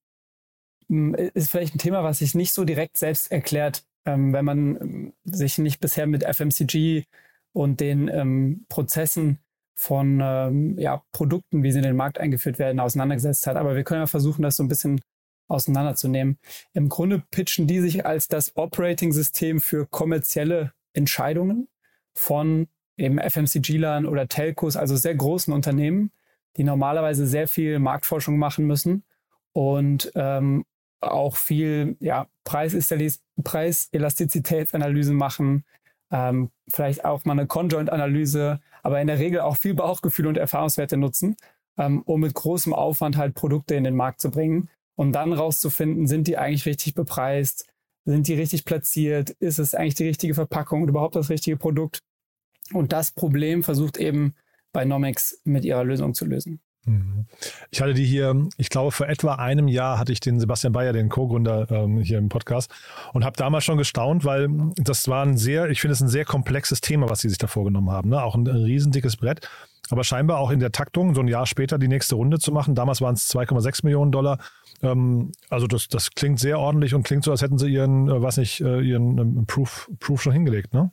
ist 0.89 1.51
vielleicht 1.51 1.75
ein 1.75 1.79
Thema, 1.79 2.03
was 2.03 2.21
sich 2.21 2.35
nicht 2.35 2.55
so 2.55 2.65
direkt 2.65 2.97
selbst 2.97 3.31
erklärt, 3.31 3.85
ähm, 4.07 4.33
wenn 4.33 4.47
man 4.47 4.77
ähm, 4.81 5.13
sich 5.25 5.59
nicht 5.59 5.81
bisher 5.81 6.07
mit 6.07 6.25
FMCG 6.25 7.05
und 7.53 7.81
den 7.81 8.09
ähm, 8.09 8.65
Prozessen 8.71 9.41
von 9.75 10.77
ja, 10.77 11.05
Produkten, 11.13 11.63
wie 11.63 11.71
sie 11.71 11.79
in 11.79 11.85
den 11.85 11.95
Markt 11.95 12.19
eingeführt 12.19 12.59
werden, 12.59 12.81
auseinandergesetzt 12.81 13.47
hat. 13.47 13.57
Aber 13.57 13.77
wir 13.77 13.85
können 13.85 14.01
ja 14.01 14.07
versuchen, 14.09 14.43
das 14.43 14.57
so 14.57 14.65
ein 14.65 14.69
bisschen 14.69 15.01
auseinanderzunehmen. 15.49 16.39
Im 16.73 16.89
Grunde 16.89 17.23
pitchen 17.31 17.67
die 17.67 17.81
sich 17.81 18.07
als 18.07 18.29
das 18.29 18.57
Operating-System 18.57 19.61
für 19.61 19.87
kommerzielle 19.87 20.73
Entscheidungen 20.93 21.67
von 22.15 22.69
eben 22.97 23.19
FMCG-Lern 23.19 24.07
oder 24.07 24.29
Telcos, 24.29 24.77
also 24.77 24.95
sehr 24.97 25.15
großen 25.15 25.53
Unternehmen, 25.53 26.11
die 26.57 26.65
normalerweise 26.65 27.27
sehr 27.27 27.47
viel 27.49 27.79
Marktforschung 27.79 28.39
machen 28.39 28.67
müssen 28.67 29.05
und 29.53 30.11
ähm, 30.15 30.65
auch 31.01 31.37
viel 31.37 31.97
ja, 32.01 32.27
Preiselastizitätsanalysen 32.45 35.15
machen, 35.15 35.65
ähm, 36.11 36.51
vielleicht 36.69 37.05
auch 37.05 37.25
mal 37.25 37.33
eine 37.33 37.47
Conjoint-Analyse, 37.47 38.61
aber 38.83 39.01
in 39.01 39.07
der 39.07 39.21
Regel 39.21 39.41
auch 39.41 39.57
viel 39.57 39.75
Bauchgefühl 39.75 40.27
und 40.27 40.37
Erfahrungswerte 40.37 40.97
nutzen, 40.97 41.37
ähm, 41.77 42.03
um 42.03 42.19
mit 42.21 42.35
großem 42.35 42.75
Aufwand 42.75 43.17
halt 43.17 43.35
Produkte 43.35 43.77
in 43.77 43.85
den 43.85 43.95
Markt 43.95 44.21
zu 44.21 44.33
bringen 44.33 44.69
und 44.99 45.13
dann 45.13 45.33
rauszufinden, 45.33 46.09
sind 46.09 46.27
die 46.27 46.39
eigentlich 46.39 46.67
richtig 46.67 46.95
bepreist, 46.95 47.67
sind 48.05 48.27
die 48.27 48.35
richtig 48.35 48.65
platziert, 48.65 49.31
ist 49.31 49.61
es 49.61 49.77
eigentlich 49.77 49.95
die 49.95 50.09
richtige 50.09 50.35
Verpackung 50.35 50.83
und 50.83 50.89
überhaupt 50.89 51.15
das 51.15 51.31
richtige 51.31 51.57
Produkt. 51.57 52.01
Und 52.73 52.93
das 52.93 53.13
Problem 53.13 53.63
versucht 53.63 53.97
eben 53.97 54.35
bei 54.73 54.85
Nomex 54.85 55.41
mit 55.45 55.65
ihrer 55.65 55.85
Lösung 55.85 56.15
zu 56.15 56.25
lösen. 56.25 56.61
Mhm. 56.85 57.27
Ich 57.71 57.81
hatte 57.81 57.95
die 57.95 58.05
hier, 58.05 58.49
ich 58.57 58.71
glaube, 58.71 58.91
vor 58.91 59.09
etwa 59.09 59.37
einem 59.37 59.69
Jahr 59.69 60.01
hatte 60.01 60.11
ich 60.11 60.19
den 60.19 60.41
Sebastian 60.41 60.73
Bayer, 60.73 60.93
den 60.93 61.11
Co-Gründer, 61.11 61.71
ähm, 61.71 61.99
hier 61.99 62.19
im 62.19 62.29
Podcast 62.29 62.69
und 63.13 63.25
habe 63.25 63.37
damals 63.37 63.63
schon 63.63 63.79
gestaunt, 63.79 64.25
weil 64.25 64.49
das 64.79 65.07
war 65.07 65.25
ein 65.25 65.37
sehr, 65.37 65.71
ich 65.71 65.81
finde 65.81 65.93
es 65.93 66.01
ein 66.01 66.09
sehr 66.09 66.25
komplexes 66.25 66.81
Thema, 66.81 67.09
was 67.09 67.21
sie 67.21 67.29
sich 67.29 67.39
da 67.39 67.47
vorgenommen 67.47 67.91
haben. 67.91 68.11
Ne? 68.11 68.21
Auch 68.21 68.35
ein, 68.35 68.49
ein 68.49 68.65
riesendickes 68.65 69.17
Brett, 69.17 69.49
aber 69.91 70.03
scheinbar 70.03 70.39
auch 70.39 70.51
in 70.51 70.59
der 70.59 70.73
Taktung, 70.73 71.15
so 71.15 71.21
ein 71.21 71.29
Jahr 71.29 71.47
später 71.47 71.79
die 71.79 71.89
nächste 71.89 72.17
Runde 72.17 72.41
zu 72.41 72.51
machen. 72.51 72.75
Damals 72.75 73.01
waren 73.01 73.15
es 73.15 73.33
2,6 73.33 73.85
Millionen 73.85 74.11
Dollar. 74.11 74.39
Ähm, 74.83 75.33
also 75.49 75.67
das, 75.67 75.89
das 75.89 76.11
klingt 76.11 76.39
sehr 76.39 76.59
ordentlich 76.59 76.95
und 76.95 77.03
klingt 77.03 77.25
so, 77.25 77.31
als 77.31 77.43
hätten 77.43 77.59
sie 77.59 77.69
ihren, 77.69 78.09
äh, 78.09 78.23
was 78.23 78.37
nicht, 78.37 78.61
äh, 78.61 78.81
ihren 78.81 79.19
ähm, 79.19 79.47
Proof, 79.47 79.91
Proof 79.99 80.23
schon 80.23 80.33
hingelegt, 80.33 80.73
ne? 80.75 80.91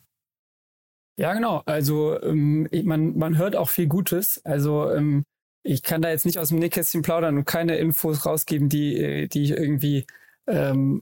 Ja, 1.17 1.33
genau. 1.33 1.61
Also 1.65 2.21
ähm, 2.21 2.67
man, 2.83 3.17
man 3.17 3.37
hört 3.37 3.55
auch 3.55 3.69
viel 3.69 3.87
Gutes. 3.87 4.43
Also 4.43 4.91
ähm, 4.91 5.23
ich 5.63 5.81
kann 5.81 6.01
da 6.01 6.09
jetzt 6.09 6.25
nicht 6.25 6.37
aus 6.37 6.49
dem 6.49 6.59
Nähkästchen 6.59 7.03
plaudern 7.03 7.37
und 7.37 7.45
keine 7.45 7.77
Infos 7.77 8.25
rausgeben, 8.25 8.67
die, 8.67 9.29
die 9.29 9.43
ich 9.43 9.51
irgendwie 9.51 10.05
ähm, 10.45 11.01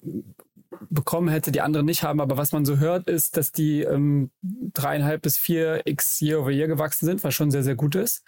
bekommen 0.90 1.30
hätte, 1.30 1.52
die 1.52 1.62
andere 1.62 1.84
nicht 1.84 2.04
haben. 2.04 2.22
Aber 2.22 2.38
was 2.38 2.52
man 2.52 2.66
so 2.66 2.78
hört, 2.78 3.10
ist, 3.10 3.38
dass 3.38 3.52
die 3.52 3.82
ähm, 3.82 4.32
dreieinhalb 4.42 5.22
bis 5.22 5.38
vier 5.38 5.82
x 5.86 6.22
Year 6.22 6.40
over 6.40 6.52
Year 6.52 6.68
gewachsen 6.68 7.06
sind, 7.06 7.24
was 7.24 7.34
schon 7.34 7.52
sehr, 7.52 7.64
sehr 7.64 7.76
gut 7.76 7.96
ist. 7.96 8.24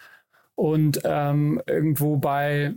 Und 0.56 1.00
ähm, 1.04 1.60
irgendwo 1.66 2.16
bei, 2.16 2.74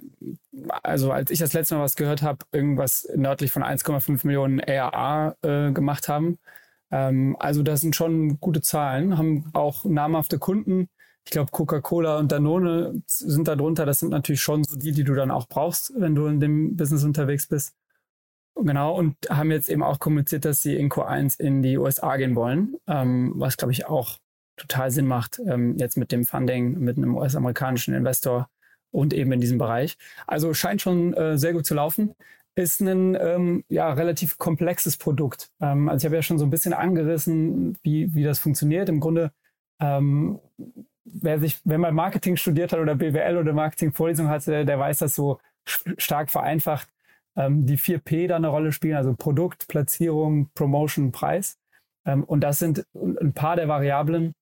also 0.84 1.12
als 1.14 1.32
ich 1.32 1.40
das 1.40 1.54
letzte 1.54 1.76
Mal 1.76 1.82
was 1.82 1.96
gehört 1.96 2.22
habe, 2.22 2.46
irgendwas 2.52 3.08
nördlich 3.16 3.52
von 3.52 3.64
1,5 3.64 4.28
Millionen 4.28 4.60
ARA 4.60 5.36
äh, 5.42 5.72
gemacht 5.72 6.10
haben. 6.10 6.38
Ähm, 6.92 7.38
also 7.40 7.64
das 7.64 7.80
sind 7.80 7.96
schon 7.96 8.40
gute 8.42 8.62
Zahlen, 8.62 9.18
haben 9.18 9.50
auch 9.54 9.86
namhafte 9.86 10.40
Kunden. 10.40 10.90
Ich 11.26 11.32
glaube, 11.32 11.52
Coca-Cola 11.52 12.18
und 12.18 12.32
Danone 12.32 13.02
sind 13.06 13.48
da 13.48 13.56
drunter. 13.56 13.86
Das 13.86 14.00
sind 14.00 14.10
natürlich 14.10 14.42
schon 14.42 14.64
so 14.66 14.78
die, 14.78 14.92
die 14.92 15.06
du 15.06 15.14
dann 15.14 15.32
auch 15.32 15.48
brauchst, 15.48 15.94
wenn 15.96 16.16
du 16.16 16.26
in 16.26 16.42
dem 16.42 16.76
Business 16.76 17.06
unterwegs 17.06 17.48
bist. 17.48 17.76
Genau, 18.56 18.98
und 18.98 19.16
haben 19.30 19.52
jetzt 19.52 19.70
eben 19.70 19.84
auch 19.84 20.00
kommuniziert, 20.00 20.44
dass 20.44 20.62
sie 20.62 20.76
in 20.76 20.90
Q1 20.90 21.40
in 21.40 21.62
die 21.62 21.78
USA 21.78 22.18
gehen 22.18 22.36
wollen, 22.36 22.76
ähm, 22.88 23.32
was, 23.36 23.56
glaube 23.56 23.72
ich, 23.72 23.86
auch 23.88 24.18
total 24.60 24.92
Sinn 24.92 25.08
macht, 25.08 25.40
ähm, 25.48 25.78
jetzt 25.78 25.98
mit 25.98 26.12
dem 26.12 26.26
Funding, 26.26 26.80
mit 26.80 26.98
einem 26.98 27.16
US-amerikanischen 27.16 27.94
Investor 27.94 28.50
und 28.92 29.14
eben 29.14 29.32
in 29.32 29.42
diesem 29.42 29.58
Bereich. 29.58 29.98
Also 30.28 30.54
scheint 30.54 30.82
schon 30.82 31.14
äh, 31.14 31.38
sehr 31.38 31.54
gut 31.54 31.66
zu 31.66 31.76
laufen. 31.76 32.16
Ist 32.56 32.82
ein 32.82 33.16
ähm, 33.16 33.64
ja, 33.70 33.92
relativ 33.94 34.38
komplexes 34.38 34.98
Produkt. 34.98 35.50
Ähm, 35.62 35.90
also 35.90 36.04
ich 36.04 36.06
habe 36.06 36.16
ja 36.16 36.22
schon 36.22 36.40
so 36.40 36.46
ein 36.46 36.50
bisschen 36.50 36.74
angerissen, 36.74 37.78
wie, 37.84 38.14
wie 38.14 38.24
das 38.24 38.40
funktioniert. 38.40 38.90
Im 38.90 39.00
Grunde, 39.00 39.32
ähm, 39.80 40.40
wer 41.06 41.40
sich, 41.40 41.60
wenn 41.64 41.82
man 41.82 41.96
Marketing 41.96 42.36
studiert 42.36 42.74
hat 42.74 42.80
oder 42.80 42.96
BWL 42.96 43.38
oder 43.38 43.54
Marketing-Vorlesung 43.54 44.28
hatte, 44.28 44.66
der 44.66 44.80
weiß 44.80 45.00
das 45.00 45.16
so 45.16 45.40
stark 45.98 46.30
vereinfacht 46.30 46.88
ähm, 47.40 47.66
die 47.66 47.78
4P 47.78 48.28
da 48.28 48.36
eine 48.36 48.50
Rolle 48.50 48.72
spielen, 48.72 48.98
also 48.98 49.14
Produkt, 49.14 49.68
Platzierung, 49.68 50.50
Promotion, 50.54 51.12
Preis. 51.12 51.58
Ähm, 52.06 52.24
und 52.24 52.42
das 52.42 52.60
sind 52.60 52.86
ein 52.94 53.34
paar 53.34 53.56
der 53.56 53.68
Variablen, 53.68 54.34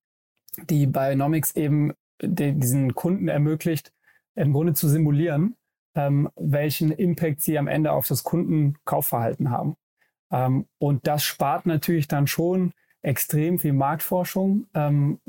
die 0.69 0.87
bei 0.87 1.15
Nomics 1.15 1.55
eben 1.55 1.93
den, 2.21 2.59
diesen 2.59 2.95
Kunden 2.95 3.27
ermöglicht, 3.27 3.93
im 4.35 4.53
Grunde 4.53 4.73
zu 4.73 4.87
simulieren, 4.87 5.55
ähm, 5.95 6.29
welchen 6.35 6.91
Impact 6.91 7.41
sie 7.41 7.57
am 7.57 7.67
Ende 7.67 7.91
auf 7.91 8.07
das 8.07 8.23
Kundenkaufverhalten 8.23 9.49
haben. 9.49 9.75
Ähm, 10.31 10.65
und 10.79 11.07
das 11.07 11.23
spart 11.23 11.65
natürlich 11.65 12.07
dann 12.07 12.27
schon 12.27 12.73
extrem 13.01 13.59
viel 13.59 13.73
Marktforschung, 13.73 14.67
ähm, 14.73 15.19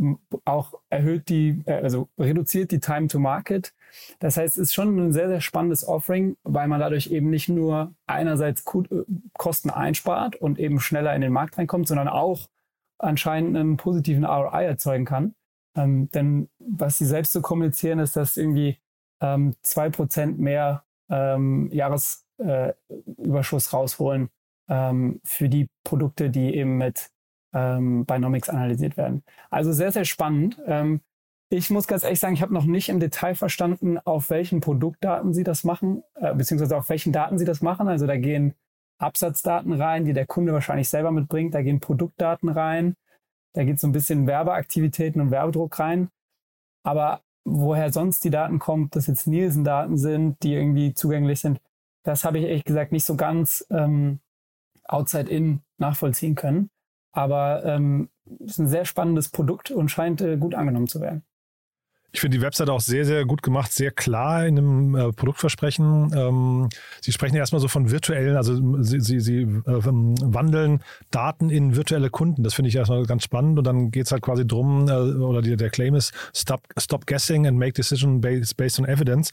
auch 0.45 0.75
erhöht 0.89 1.29
die, 1.29 1.63
äh, 1.67 1.75
also 1.75 2.09
reduziert 2.19 2.73
die 2.73 2.81
Time 2.81 3.09
to 3.09 3.19
Market, 3.19 3.73
das 4.19 4.37
heißt, 4.37 4.59
es 4.59 4.69
ist 4.69 4.75
schon 4.75 4.99
ein 4.99 5.13
sehr, 5.13 5.29
sehr 5.29 5.41
spannendes 5.41 5.87
Offering, 5.87 6.37
weil 6.43 6.69
man 6.69 6.81
dadurch 6.81 7.09
eben 7.09 7.31
nicht 7.31 7.49
nur 7.49 7.95
einerseits 8.07 8.65
äh, 8.67 9.05
Kosten 9.35 9.71
einspart 9.71 10.37
und 10.37 10.59
eben 10.59 10.81
schneller 10.81 11.15
in 11.15 11.21
den 11.21 11.33
Markt 11.33 11.59
reinkommt, 11.59 11.89
sondern 11.89 12.09
auch 12.09 12.49
anscheinend 12.99 13.57
einen 13.57 13.77
positiven 13.77 14.25
ROI 14.25 14.65
erzeugen 14.65 15.05
kann. 15.05 15.35
Ähm, 15.77 16.11
denn 16.11 16.49
was 16.59 16.99
sie 16.99 17.07
selbst 17.07 17.33
so 17.33 17.41
kommunizieren, 17.41 17.99
ist, 17.99 18.17
dass 18.17 18.37
irgendwie 18.37 18.79
ähm, 19.21 19.55
zwei 19.63 19.91
Prozent 19.91 20.39
mehr 20.39 20.85
ähm, 21.11 21.71
Jahresüberschuss 21.73 23.67
äh, 23.73 23.77
rausholen 23.77 24.29
ähm, 24.69 25.21
für 25.25 25.49
die 25.49 25.69
Produkte, 25.85 26.31
die 26.31 26.55
eben 26.55 26.79
mit 26.79 27.11
ähm, 27.55 28.05
Binomics 28.05 28.49
analysiert 28.49 28.97
werden. 28.97 29.23
Also 29.51 29.73
sehr, 29.73 29.93
sehr 29.93 30.05
spannend. 30.05 30.61
Ähm, 30.67 31.01
ich 31.51 31.71
muss 31.71 31.87
ganz 31.87 32.05
ehrlich 32.05 32.21
sagen, 32.21 32.35
ich 32.35 32.43
habe 32.43 32.53
noch 32.53 32.67
nicht 32.67 32.91
im 32.91 33.01
Detail 33.01 33.35
verstanden, 33.35 33.99
auf 33.99 34.29
welchen 34.29 34.61
Produktdaten 34.61 35.33
Sie 35.33 35.45
das 35.45 35.65
machen, 35.65 36.03
äh, 36.15 36.35
beziehungsweise 36.35 36.77
auf 36.77 36.89
welchen 36.91 37.13
Daten 37.13 37.39
Sie 37.39 37.47
das 37.47 37.63
machen. 37.63 37.89
Also 37.89 38.07
da 38.07 38.17
gehen 38.19 38.55
Absatzdaten 38.99 39.73
rein, 39.73 40.05
die 40.05 40.13
der 40.13 40.27
Kunde 40.27 40.53
wahrscheinlich 40.53 40.89
selber 40.89 41.11
mitbringt. 41.11 41.55
Da 41.55 41.63
gehen 41.63 41.81
Produktdaten 41.81 42.49
rein. 42.49 42.97
Da 43.55 43.65
geht 43.65 43.81
so 43.81 43.87
ein 43.87 43.93
bisschen 43.93 44.27
Werbeaktivitäten 44.27 45.21
und 45.21 45.31
Werbedruck 45.31 45.79
rein. 45.79 46.11
Aber 46.83 47.23
woher 47.45 47.93
sonst 47.93 48.25
die 48.25 48.31
Daten 48.31 48.59
kommen, 48.59 48.85
ob 48.85 48.91
das 48.93 49.07
jetzt 49.07 49.27
Nielsen-Daten 49.27 49.97
sind, 49.97 50.43
die 50.43 50.55
irgendwie 50.55 50.95
zugänglich 50.95 51.41
sind, 51.41 51.61
das 52.03 52.25
habe 52.25 52.39
ich 52.39 52.45
ehrlich 52.45 52.65
gesagt 52.65 52.93
nicht 52.93 53.05
so 53.05 53.17
ganz 53.17 53.67
ähm, 53.71 54.21
outside-in 54.85 55.61
nachvollziehen 55.79 56.35
können. 56.35 56.71
Aber 57.13 57.65
ähm, 57.65 58.11
es 58.41 58.53
ist 58.53 58.59
ein 58.59 58.69
sehr 58.69 58.85
spannendes 58.85 59.29
Produkt 59.29 59.71
und 59.71 59.91
scheint 59.91 60.21
äh, 60.21 60.37
gut 60.37 60.55
angenommen 60.55 60.87
zu 60.87 61.01
werden. 61.01 61.25
Ich 62.19 62.21
finde 62.21 62.39
die 62.39 62.43
Webseite 62.43 62.73
auch 62.73 62.81
sehr, 62.81 63.05
sehr 63.05 63.25
gut 63.25 63.45
gemacht, 63.45 63.73
sehr 63.73 63.93
klar 63.93 64.45
in 64.45 64.57
dem 64.57 64.97
äh, 64.97 65.13
Produktversprechen. 65.13 66.13
Ähm, 66.13 66.69
Sie 67.01 67.13
sprechen 67.13 67.37
erstmal 67.37 67.61
so 67.61 67.69
von 67.69 67.93
virtuellen, 67.93 68.35
also 68.37 68.83
Sie, 68.83 68.99
Sie, 68.99 69.21
Sie 69.21 69.43
äh, 69.43 69.63
wandeln 69.67 70.83
Daten 71.13 71.49
in 71.49 71.77
virtuelle 71.77 72.11
Kunden. 72.11 72.43
Das 72.43 72.55
finde 72.55 72.71
ich 72.71 72.75
erstmal 72.75 73.07
ganz 73.07 73.23
spannend. 73.23 73.57
Und 73.57 73.69
dann 73.69 73.93
geht 73.93 74.07
es 74.07 74.11
halt 74.11 74.23
quasi 74.23 74.45
drum, 74.45 74.89
äh, 74.89 74.95
oder 74.95 75.43
die, 75.43 75.57
der 75.57 75.71
Claim 75.71 75.95
ist, 75.95 76.13
stop, 76.35 76.63
stop 76.77 77.07
guessing 77.07 77.47
and 77.47 77.57
make 77.57 77.75
decision 77.75 78.21
based, 78.21 78.57
based 78.57 78.81
on 78.81 78.85
evidence 78.85 79.31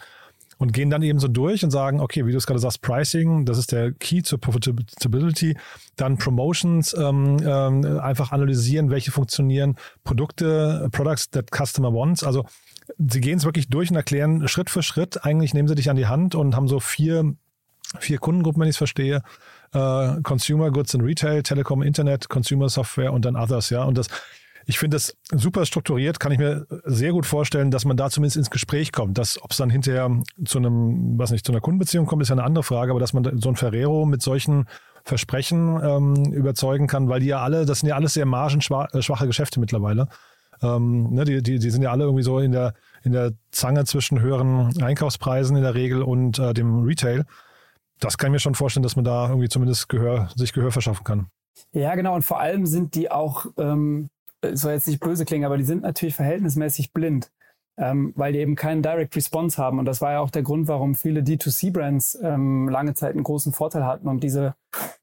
und 0.57 0.71
gehen 0.71 0.89
dann 0.89 1.01
eben 1.01 1.19
so 1.19 1.27
durch 1.27 1.63
und 1.63 1.71
sagen, 1.71 1.99
okay, 1.99 2.25
wie 2.25 2.31
du 2.31 2.37
es 2.37 2.47
gerade 2.47 2.59
sagst, 2.59 2.81
Pricing, 2.81 3.45
das 3.45 3.57
ist 3.57 3.71
der 3.71 3.91
Key 3.93 4.21
zur 4.21 4.39
Profitability. 4.39 5.57
Dann 5.95 6.17
Promotions, 6.17 6.95
ähm, 6.97 7.37
ähm, 7.45 7.99
einfach 7.99 8.31
analysieren, 8.31 8.89
welche 8.89 9.11
funktionieren, 9.11 9.75
Produkte, 10.03 10.87
Products 10.91 11.29
that 11.31 11.49
Customer 11.51 11.91
wants. 11.91 12.23
Also 12.23 12.45
sie 12.97 13.21
gehen 13.21 13.37
es 13.37 13.45
wirklich 13.45 13.69
durch 13.69 13.89
und 13.89 13.95
erklären 13.95 14.47
Schritt 14.47 14.69
für 14.69 14.83
Schritt. 14.83 15.23
Eigentlich 15.23 15.53
nehmen 15.53 15.67
sie 15.67 15.75
dich 15.75 15.89
an 15.89 15.95
die 15.95 16.07
Hand 16.07 16.35
und 16.35 16.55
haben 16.55 16.67
so 16.67 16.79
vier, 16.79 17.35
vier 17.99 18.17
Kundengruppen, 18.17 18.61
wenn 18.61 18.69
ich 18.69 18.75
es 18.75 18.77
verstehe. 18.77 19.21
Uh, 19.73 20.21
Consumer 20.23 20.71
Goods 20.71 20.95
and 20.95 21.03
Retail, 21.03 21.43
Telekom, 21.43 21.81
Internet, 21.81 22.29
Consumer 22.29 22.69
Software 22.69 23.11
und 23.11 23.25
dann 23.25 23.35
Others, 23.35 23.69
ja. 23.71 23.83
Und 23.83 23.97
das 23.97 24.07
ich 24.65 24.79
finde 24.79 24.95
das 24.95 25.15
super 25.31 25.65
strukturiert, 25.65 26.19
kann 26.19 26.31
ich 26.31 26.39
mir 26.39 26.65
sehr 26.85 27.11
gut 27.11 27.25
vorstellen, 27.25 27.69
dass 27.69 27.85
man 27.85 27.97
da 27.97 28.09
zumindest 28.09 28.37
ins 28.37 28.49
Gespräch 28.49 28.91
kommt. 28.91 29.17
Dass, 29.17 29.41
ob 29.43 29.51
es 29.51 29.57
dann 29.57 29.69
hinterher 29.69 30.09
zu 30.43 30.57
einem, 30.57 31.17
was 31.19 31.31
nicht, 31.31 31.45
zu 31.45 31.51
einer 31.51 31.61
Kundenbeziehung 31.61 32.07
kommt, 32.07 32.23
ist 32.23 32.29
ja 32.29 32.35
eine 32.35 32.43
andere 32.43 32.63
Frage, 32.63 32.91
aber 32.91 32.99
dass 32.99 33.13
man 33.13 33.39
so 33.39 33.49
ein 33.49 33.55
Ferrero 33.55 34.05
mit 34.05 34.21
solchen 34.21 34.65
Versprechen 35.03 35.79
ähm, 35.83 36.33
überzeugen 36.33 36.87
kann, 36.87 37.09
weil 37.09 37.19
die 37.19 37.27
ja 37.27 37.41
alle, 37.41 37.65
das 37.65 37.81
sind 37.81 37.89
ja 37.89 37.95
alles 37.95 38.13
sehr 38.13 38.25
margenschwache 38.25 39.27
Geschäfte 39.27 39.59
mittlerweile. 39.59 40.07
Ähm, 40.61 41.13
ne, 41.13 41.25
die, 41.25 41.43
die, 41.43 41.59
die 41.59 41.69
sind 41.69 41.81
ja 41.81 41.91
alle 41.91 42.05
irgendwie 42.05 42.23
so 42.23 42.39
in 42.39 42.51
der, 42.51 42.73
in 43.03 43.11
der 43.11 43.33
Zange 43.51 43.85
zwischen 43.85 44.19
höheren 44.19 44.81
Einkaufspreisen 44.81 45.55
in 45.55 45.63
der 45.63 45.75
Regel 45.75 46.01
und 46.01 46.39
äh, 46.39 46.53
dem 46.53 46.83
Retail. 46.83 47.25
Das 47.99 48.17
kann 48.17 48.27
ich 48.29 48.33
mir 48.33 48.39
schon 48.39 48.55
vorstellen, 48.55 48.83
dass 48.83 48.95
man 48.95 49.05
da 49.05 49.29
irgendwie 49.29 49.49
zumindest 49.49 49.89
Gehör, 49.89 50.29
sich 50.35 50.53
Gehör 50.53 50.71
verschaffen 50.71 51.03
kann. 51.03 51.27
Ja, 51.71 51.95
genau. 51.95 52.15
Und 52.15 52.23
vor 52.23 52.39
allem 52.39 52.65
sind 52.65 52.95
die 52.95 53.09
auch 53.09 53.45
ähm, 53.57 54.09
soll 54.53 54.73
jetzt 54.73 54.87
nicht 54.87 54.99
böse 54.99 55.25
klingen, 55.25 55.45
aber 55.45 55.57
die 55.57 55.63
sind 55.63 55.83
natürlich 55.83 56.15
verhältnismäßig 56.15 56.93
blind, 56.93 57.31
ähm, 57.77 58.13
weil 58.15 58.33
die 58.33 58.39
eben 58.39 58.55
keinen 58.55 58.81
Direct 58.81 59.15
Response 59.15 59.61
haben. 59.61 59.79
Und 59.79 59.85
das 59.85 60.01
war 60.01 60.13
ja 60.13 60.19
auch 60.19 60.29
der 60.29 60.43
Grund, 60.43 60.67
warum 60.67 60.95
viele 60.95 61.21
D2C-Brands 61.21 62.19
ähm, 62.21 62.69
lange 62.69 62.93
Zeit 62.93 63.13
einen 63.13 63.23
großen 63.23 63.53
Vorteil 63.53 63.85
hatten 63.85 64.07
und 64.07 64.23
diese 64.23 64.55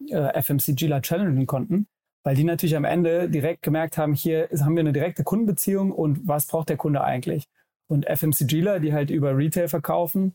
äh, 0.09 0.41
FMCGler 0.41 1.03
challengen 1.03 1.47
konnten, 1.47 1.87
weil 2.23 2.37
die 2.37 2.45
natürlich 2.45 2.77
am 2.77 2.85
Ende 2.85 3.29
direkt 3.29 3.63
gemerkt 3.63 3.99
haben, 3.99 4.15
hier 4.15 4.49
haben 4.61 4.77
wir 4.77 4.81
eine 4.81 4.93
direkte 4.93 5.25
Kundenbeziehung 5.25 5.93
und 5.93 6.27
was 6.27 6.47
braucht 6.47 6.69
der 6.69 6.77
Kunde 6.77 7.03
eigentlich? 7.03 7.49
Und 7.89 8.07
FMCGler, 8.07 8.81
die 8.81 8.93
halt 8.93 9.11
über 9.11 9.37
Retail 9.37 9.69
verkaufen, 9.69 10.35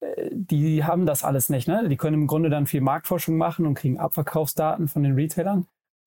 äh, 0.00 0.30
die 0.32 0.84
haben 0.84 1.06
das 1.06 1.24
alles 1.24 1.48
nicht. 1.48 1.68
Ne? 1.68 1.88
Die 1.88 1.96
können 1.96 2.22
im 2.22 2.26
Grunde 2.26 2.50
dann 2.50 2.66
viel 2.66 2.80
Marktforschung 2.80 3.36
machen 3.36 3.66
und 3.66 3.74
kriegen 3.74 3.98
Abverkaufsdaten 3.98 4.88
von 4.88 5.02
den 5.02 5.14
Retailern. 5.14 5.66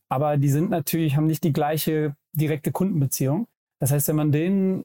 Aber 0.10 0.38
die 0.38 0.50
sind 0.50 0.70
natürlich, 0.70 1.15
haben 1.15 1.28
nicht 1.28 1.44
die 1.44 1.54
gleiche 1.54 2.15
direkte 2.34 2.72
Kundenbeziehung. 2.72 3.48
Das 3.80 3.91
heißt, 3.91 4.10
wenn 4.10 4.17
man 4.17 4.32
denen 4.32 4.84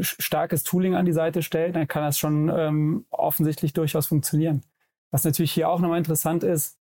starkes 0.00 0.64
Tooling 0.64 0.94
an 0.94 1.04
die 1.04 1.12
Seite 1.12 1.42
stellt, 1.42 1.76
dann 1.76 1.86
kann 1.86 2.02
das 2.02 2.18
schon 2.18 2.50
ähm, 2.54 3.04
offensichtlich 3.10 3.72
durchaus 3.74 4.06
funktionieren. 4.06 4.62
Was 5.10 5.24
natürlich 5.24 5.52
hier 5.52 5.68
auch 5.68 5.78
nochmal 5.78 5.98
interessant 5.98 6.42
ist, 6.42 6.78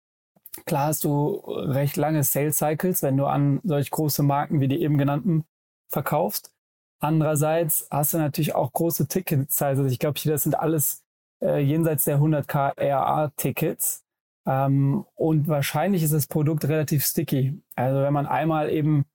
klar 0.66 0.88
hast 0.88 1.04
du 1.04 1.42
recht 1.46 1.98
lange 1.98 2.24
Sales 2.24 2.58
Cycles, 2.58 3.04
wenn 3.04 3.18
du 3.18 3.26
an 3.26 3.60
solch 3.64 3.92
große 3.92 4.24
Marken 4.24 4.60
wie 4.62 4.68
die 4.68 4.82
eben 4.82 4.98
genannten 4.98 5.46
verkaufst. 5.90 6.52
Andererseits 7.00 7.88
hast 7.92 8.14
du 8.14 8.18
natürlich 8.18 8.56
auch 8.56 8.74
große 8.74 9.08
Tickets. 9.08 9.62
Also 9.62 9.86
ich 9.86 10.00
glaube, 10.00 10.20
hier 10.20 10.32
das 10.32 10.44
sind 10.44 10.58
alles 10.58 11.04
äh, 11.42 11.60
jenseits 11.60 12.06
der 12.06 12.20
100k 12.20 12.74
RA-Tickets. 12.80 14.04
Ähm, 14.48 15.06
und 15.16 15.48
wahrscheinlich 15.48 16.04
ist 16.04 16.14
das 16.14 16.28
Produkt 16.28 16.68
relativ 16.68 17.06
sticky. 17.06 17.62
Also 17.76 18.02
wenn 18.02 18.14
man 18.14 18.26
einmal 18.26 18.72
eben 18.72 19.06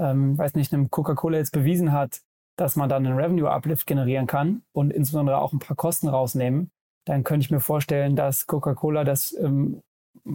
ähm, 0.00 0.36
weiß 0.36 0.54
nicht, 0.54 0.72
einem 0.72 0.90
Coca-Cola 0.90 1.36
jetzt 1.36 1.52
bewiesen 1.52 1.92
hat, 1.92 2.22
dass 2.56 2.74
man 2.74 2.88
dann 2.88 3.06
einen 3.06 3.16
Revenue-Uplift 3.16 3.86
generieren 3.86 4.26
kann 4.26 4.62
und 4.72 4.92
insbesondere 4.92 5.38
auch 5.38 5.52
ein 5.52 5.58
paar 5.58 5.76
Kosten 5.76 6.08
rausnehmen, 6.08 6.70
dann 7.06 7.22
könnte 7.22 7.44
ich 7.44 7.50
mir 7.50 7.60
vorstellen, 7.60 8.16
dass 8.16 8.46
Coca-Cola 8.46 9.04
das, 9.04 9.34
ähm, 9.38 9.82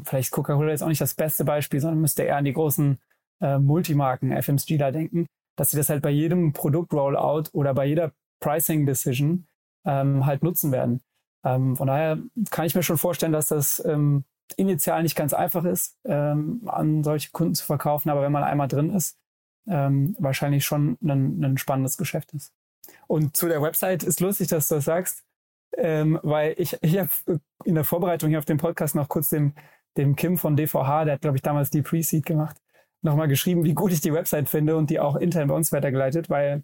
vielleicht 0.03 0.31
Coca-Cola 0.31 0.71
jetzt 0.71 0.83
auch 0.83 0.87
nicht 0.87 1.01
das 1.01 1.13
beste 1.13 1.45
Beispiel, 1.45 1.79
sondern 1.79 2.01
müsste 2.01 2.23
eher 2.23 2.37
an 2.37 2.45
die 2.45 2.53
großen 2.53 2.99
äh, 3.41 3.57
Multimarken, 3.57 4.31
FMCG 4.31 4.77
da 4.77 4.91
denken, 4.91 5.27
dass 5.55 5.71
sie 5.71 5.77
das 5.77 5.89
halt 5.89 6.01
bei 6.01 6.09
jedem 6.09 6.53
Produkt-Rollout 6.53 7.49
oder 7.53 7.73
bei 7.73 7.85
jeder 7.85 8.11
Pricing-Decision 8.41 9.47
ähm, 9.85 10.25
halt 10.25 10.43
nutzen 10.43 10.71
werden. 10.71 11.01
Ähm, 11.43 11.75
von 11.75 11.87
daher 11.87 12.17
kann 12.49 12.65
ich 12.65 12.75
mir 12.75 12.83
schon 12.83 12.97
vorstellen, 12.97 13.31
dass 13.31 13.47
das 13.47 13.83
ähm, 13.85 14.25
initial 14.57 15.03
nicht 15.03 15.15
ganz 15.15 15.33
einfach 15.33 15.63
ist, 15.63 15.97
ähm, 16.05 16.61
an 16.65 17.03
solche 17.03 17.31
Kunden 17.31 17.55
zu 17.55 17.65
verkaufen, 17.65 18.09
aber 18.09 18.21
wenn 18.21 18.31
man 18.31 18.43
einmal 18.43 18.67
drin 18.67 18.93
ist, 18.93 19.17
ähm, 19.67 20.15
wahrscheinlich 20.19 20.65
schon 20.65 20.97
ein, 21.01 21.43
ein 21.43 21.57
spannendes 21.57 21.97
Geschäft 21.97 22.33
ist. 22.33 22.53
Und 23.07 23.35
zu 23.35 23.47
der 23.47 23.61
Website 23.61 24.03
ist 24.03 24.19
lustig, 24.19 24.47
dass 24.47 24.67
du 24.67 24.75
das 24.75 24.85
sagst, 24.85 25.23
ähm, 25.77 26.19
weil 26.23 26.55
ich, 26.57 26.77
ich 26.81 26.97
habe 26.97 27.09
in 27.63 27.75
der 27.75 27.83
Vorbereitung 27.83 28.29
hier 28.29 28.39
auf 28.39 28.45
den 28.45 28.57
Podcast 28.57 28.95
noch 28.95 29.09
kurz 29.09 29.29
dem, 29.29 29.53
dem 29.97 30.15
Kim 30.15 30.37
von 30.37 30.55
DVH, 30.55 31.05
der 31.05 31.13
hat, 31.15 31.21
glaube 31.21 31.37
ich, 31.37 31.41
damals 31.41 31.69
die 31.69 31.81
Pre-Seed 31.81 32.25
gemacht, 32.25 32.57
nochmal 33.01 33.27
geschrieben, 33.27 33.63
wie 33.63 33.73
gut 33.73 33.91
ich 33.91 34.01
die 34.01 34.13
Website 34.13 34.49
finde 34.49 34.75
und 34.75 34.89
die 34.89 34.99
auch 34.99 35.15
intern 35.15 35.47
bei 35.47 35.55
uns 35.55 35.71
weitergeleitet, 35.71 36.29
weil 36.29 36.63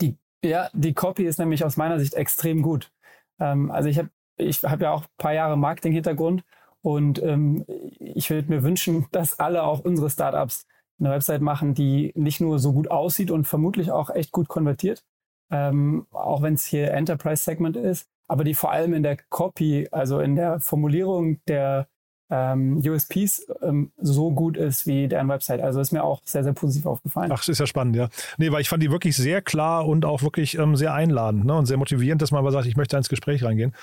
die, 0.00 0.16
ja, 0.44 0.68
die 0.72 0.94
Copy 0.94 1.24
ist 1.24 1.38
nämlich 1.38 1.64
aus 1.64 1.76
meiner 1.76 1.98
Sicht 2.00 2.14
extrem 2.14 2.62
gut. 2.62 2.90
Ähm, 3.38 3.70
also 3.70 3.88
ich 3.88 3.98
habe 3.98 4.10
ich 4.36 4.62
hab 4.62 4.80
ja 4.80 4.92
auch 4.92 5.02
ein 5.02 5.18
paar 5.18 5.34
Jahre 5.34 5.56
Marketing-Hintergrund 5.56 6.44
und 6.80 7.22
ähm, 7.22 7.64
ich 7.98 8.30
würde 8.30 8.48
mir 8.48 8.62
wünschen, 8.62 9.06
dass 9.10 9.38
alle 9.38 9.64
auch 9.64 9.80
unsere 9.80 10.10
Startups 10.10 10.66
eine 11.00 11.10
Website 11.10 11.42
machen, 11.42 11.74
die 11.74 12.12
nicht 12.14 12.40
nur 12.40 12.58
so 12.58 12.72
gut 12.72 12.90
aussieht 12.90 13.30
und 13.30 13.46
vermutlich 13.46 13.90
auch 13.90 14.10
echt 14.10 14.32
gut 14.32 14.48
konvertiert, 14.48 15.04
ähm, 15.50 16.06
auch 16.12 16.42
wenn 16.42 16.54
es 16.54 16.64
hier 16.64 16.92
Enterprise-Segment 16.92 17.76
ist, 17.76 18.08
aber 18.26 18.44
die 18.44 18.54
vor 18.54 18.72
allem 18.72 18.94
in 18.94 19.02
der 19.02 19.16
Copy, 19.28 19.88
also 19.90 20.20
in 20.20 20.36
der 20.36 20.60
Formulierung 20.60 21.40
der 21.46 21.88
ähm, 22.30 22.82
USPs 22.84 23.46
ähm, 23.62 23.90
so 23.98 24.30
gut 24.30 24.56
ist 24.56 24.86
wie 24.86 25.08
deren 25.08 25.28
Website. 25.28 25.60
Also 25.60 25.80
ist 25.80 25.92
mir 25.92 26.04
auch 26.04 26.20
sehr, 26.24 26.44
sehr 26.44 26.52
positiv 26.52 26.86
aufgefallen. 26.86 27.32
Ach, 27.32 27.46
ist 27.46 27.58
ja 27.58 27.66
spannend, 27.66 27.96
ja. 27.96 28.08
Nee, 28.36 28.52
weil 28.52 28.60
ich 28.60 28.68
fand 28.68 28.82
die 28.82 28.90
wirklich 28.90 29.16
sehr 29.16 29.40
klar 29.42 29.86
und 29.86 30.04
auch 30.04 30.22
wirklich 30.22 30.58
ähm, 30.58 30.76
sehr 30.76 30.92
einladend 30.92 31.44
ne? 31.46 31.54
und 31.54 31.66
sehr 31.66 31.76
motivierend, 31.76 32.20
dass 32.20 32.30
man 32.30 32.40
aber 32.40 32.52
sagt, 32.52 32.66
ich 32.66 32.76
möchte 32.76 32.96
ins 32.96 33.08
Gespräch 33.08 33.44
reingehen. 33.44 33.74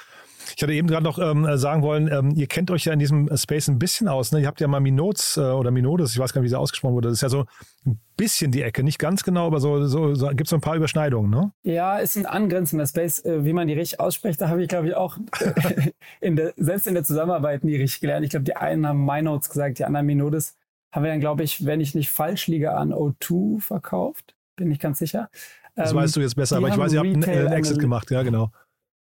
Ich 0.55 0.62
hatte 0.62 0.73
eben 0.73 0.88
gerade 0.88 1.03
noch 1.03 1.19
ähm, 1.19 1.47
sagen 1.58 1.81
wollen, 1.81 2.10
ähm, 2.12 2.34
ihr 2.36 2.47
kennt 2.47 2.71
euch 2.71 2.86
ja 2.86 2.93
in 2.93 2.99
diesem 2.99 3.29
Space 3.36 3.67
ein 3.67 3.79
bisschen 3.79 4.08
aus. 4.08 4.31
Ne? 4.31 4.41
Ihr 4.41 4.47
habt 4.47 4.62
ja 4.62 4.67
mal 4.67 4.79
Minodes 4.79 5.38
äh, 5.38 5.41
oder 5.41 5.71
Minodes, 5.71 6.13
ich 6.13 6.19
weiß 6.19 6.34
gar 6.34 6.41
nicht, 6.41 6.47
wie 6.47 6.49
sie 6.49 6.60
ausgesprochen 6.60 6.93
wurde. 6.93 7.10
Das 7.10 7.17
ist 7.17 7.21
ja 7.21 7.29
so 7.29 7.45
ein 7.86 7.99
bisschen 8.17 8.51
die 8.51 8.62
Ecke, 8.62 8.84
nicht 8.84 8.99
ganz 8.99 9.23
genau, 9.23 9.47
aber 9.47 9.60
so, 9.60 9.86
so, 9.86 10.15
so 10.15 10.27
gibt 10.29 10.43
es 10.43 10.49
so 10.49 10.58
ein 10.58 10.62
paar 10.62 10.75
Überschneidungen, 10.75 11.29
ne? 11.29 11.51
Ja, 11.63 11.97
ist 11.97 12.15
ein 12.17 12.25
angrenzender 12.25 12.88
Space. 12.88 13.23
Äh, 13.25 13.45
wie 13.45 13.53
man 13.53 13.67
die 13.67 13.73
richtig 13.73 13.99
ausspricht, 13.99 14.39
da 14.41 14.49
habe 14.49 14.62
ich, 14.62 14.67
glaube 14.67 14.88
ich, 14.88 14.95
auch 14.95 15.17
äh, 15.39 15.91
in 16.21 16.36
der, 16.36 16.53
selbst 16.58 16.88
in 16.88 16.93
der 16.93 17.03
Zusammenarbeit 17.03 17.63
nie 17.63 17.75
richtig 17.75 18.01
gelernt. 18.01 18.23
Ich 18.23 18.31
glaube, 18.31 18.45
die 18.45 18.55
einen 18.55 18.88
haben 18.88 19.05
Minodes 19.05 19.49
gesagt, 19.49 19.79
die 19.79 19.86
anderen 19.86 20.05
Minodes. 20.05 20.55
Haben 20.91 21.03
wir 21.03 21.12
dann, 21.12 21.19
glaube 21.19 21.43
ich, 21.43 21.65
wenn 21.65 21.81
ich 21.81 21.93
nicht 21.93 22.10
falsch 22.10 22.47
liege, 22.47 22.73
an 22.73 22.93
O2 22.93 23.60
verkauft. 23.60 24.34
Bin 24.55 24.71
ich 24.71 24.79
ganz 24.79 24.99
sicher. 24.99 25.29
Das 25.75 25.91
ähm, 25.91 25.97
weißt 25.97 26.15
du 26.15 26.21
jetzt 26.21 26.36
besser, 26.36 26.58
aber 26.58 26.69
ich 26.69 26.77
weiß, 26.77 26.93
ihr 26.93 26.99
habt 26.99 27.27
einen 27.27 27.51
Exit 27.51 27.79
gemacht, 27.79 28.10
ja, 28.12 28.23
genau. 28.23 28.51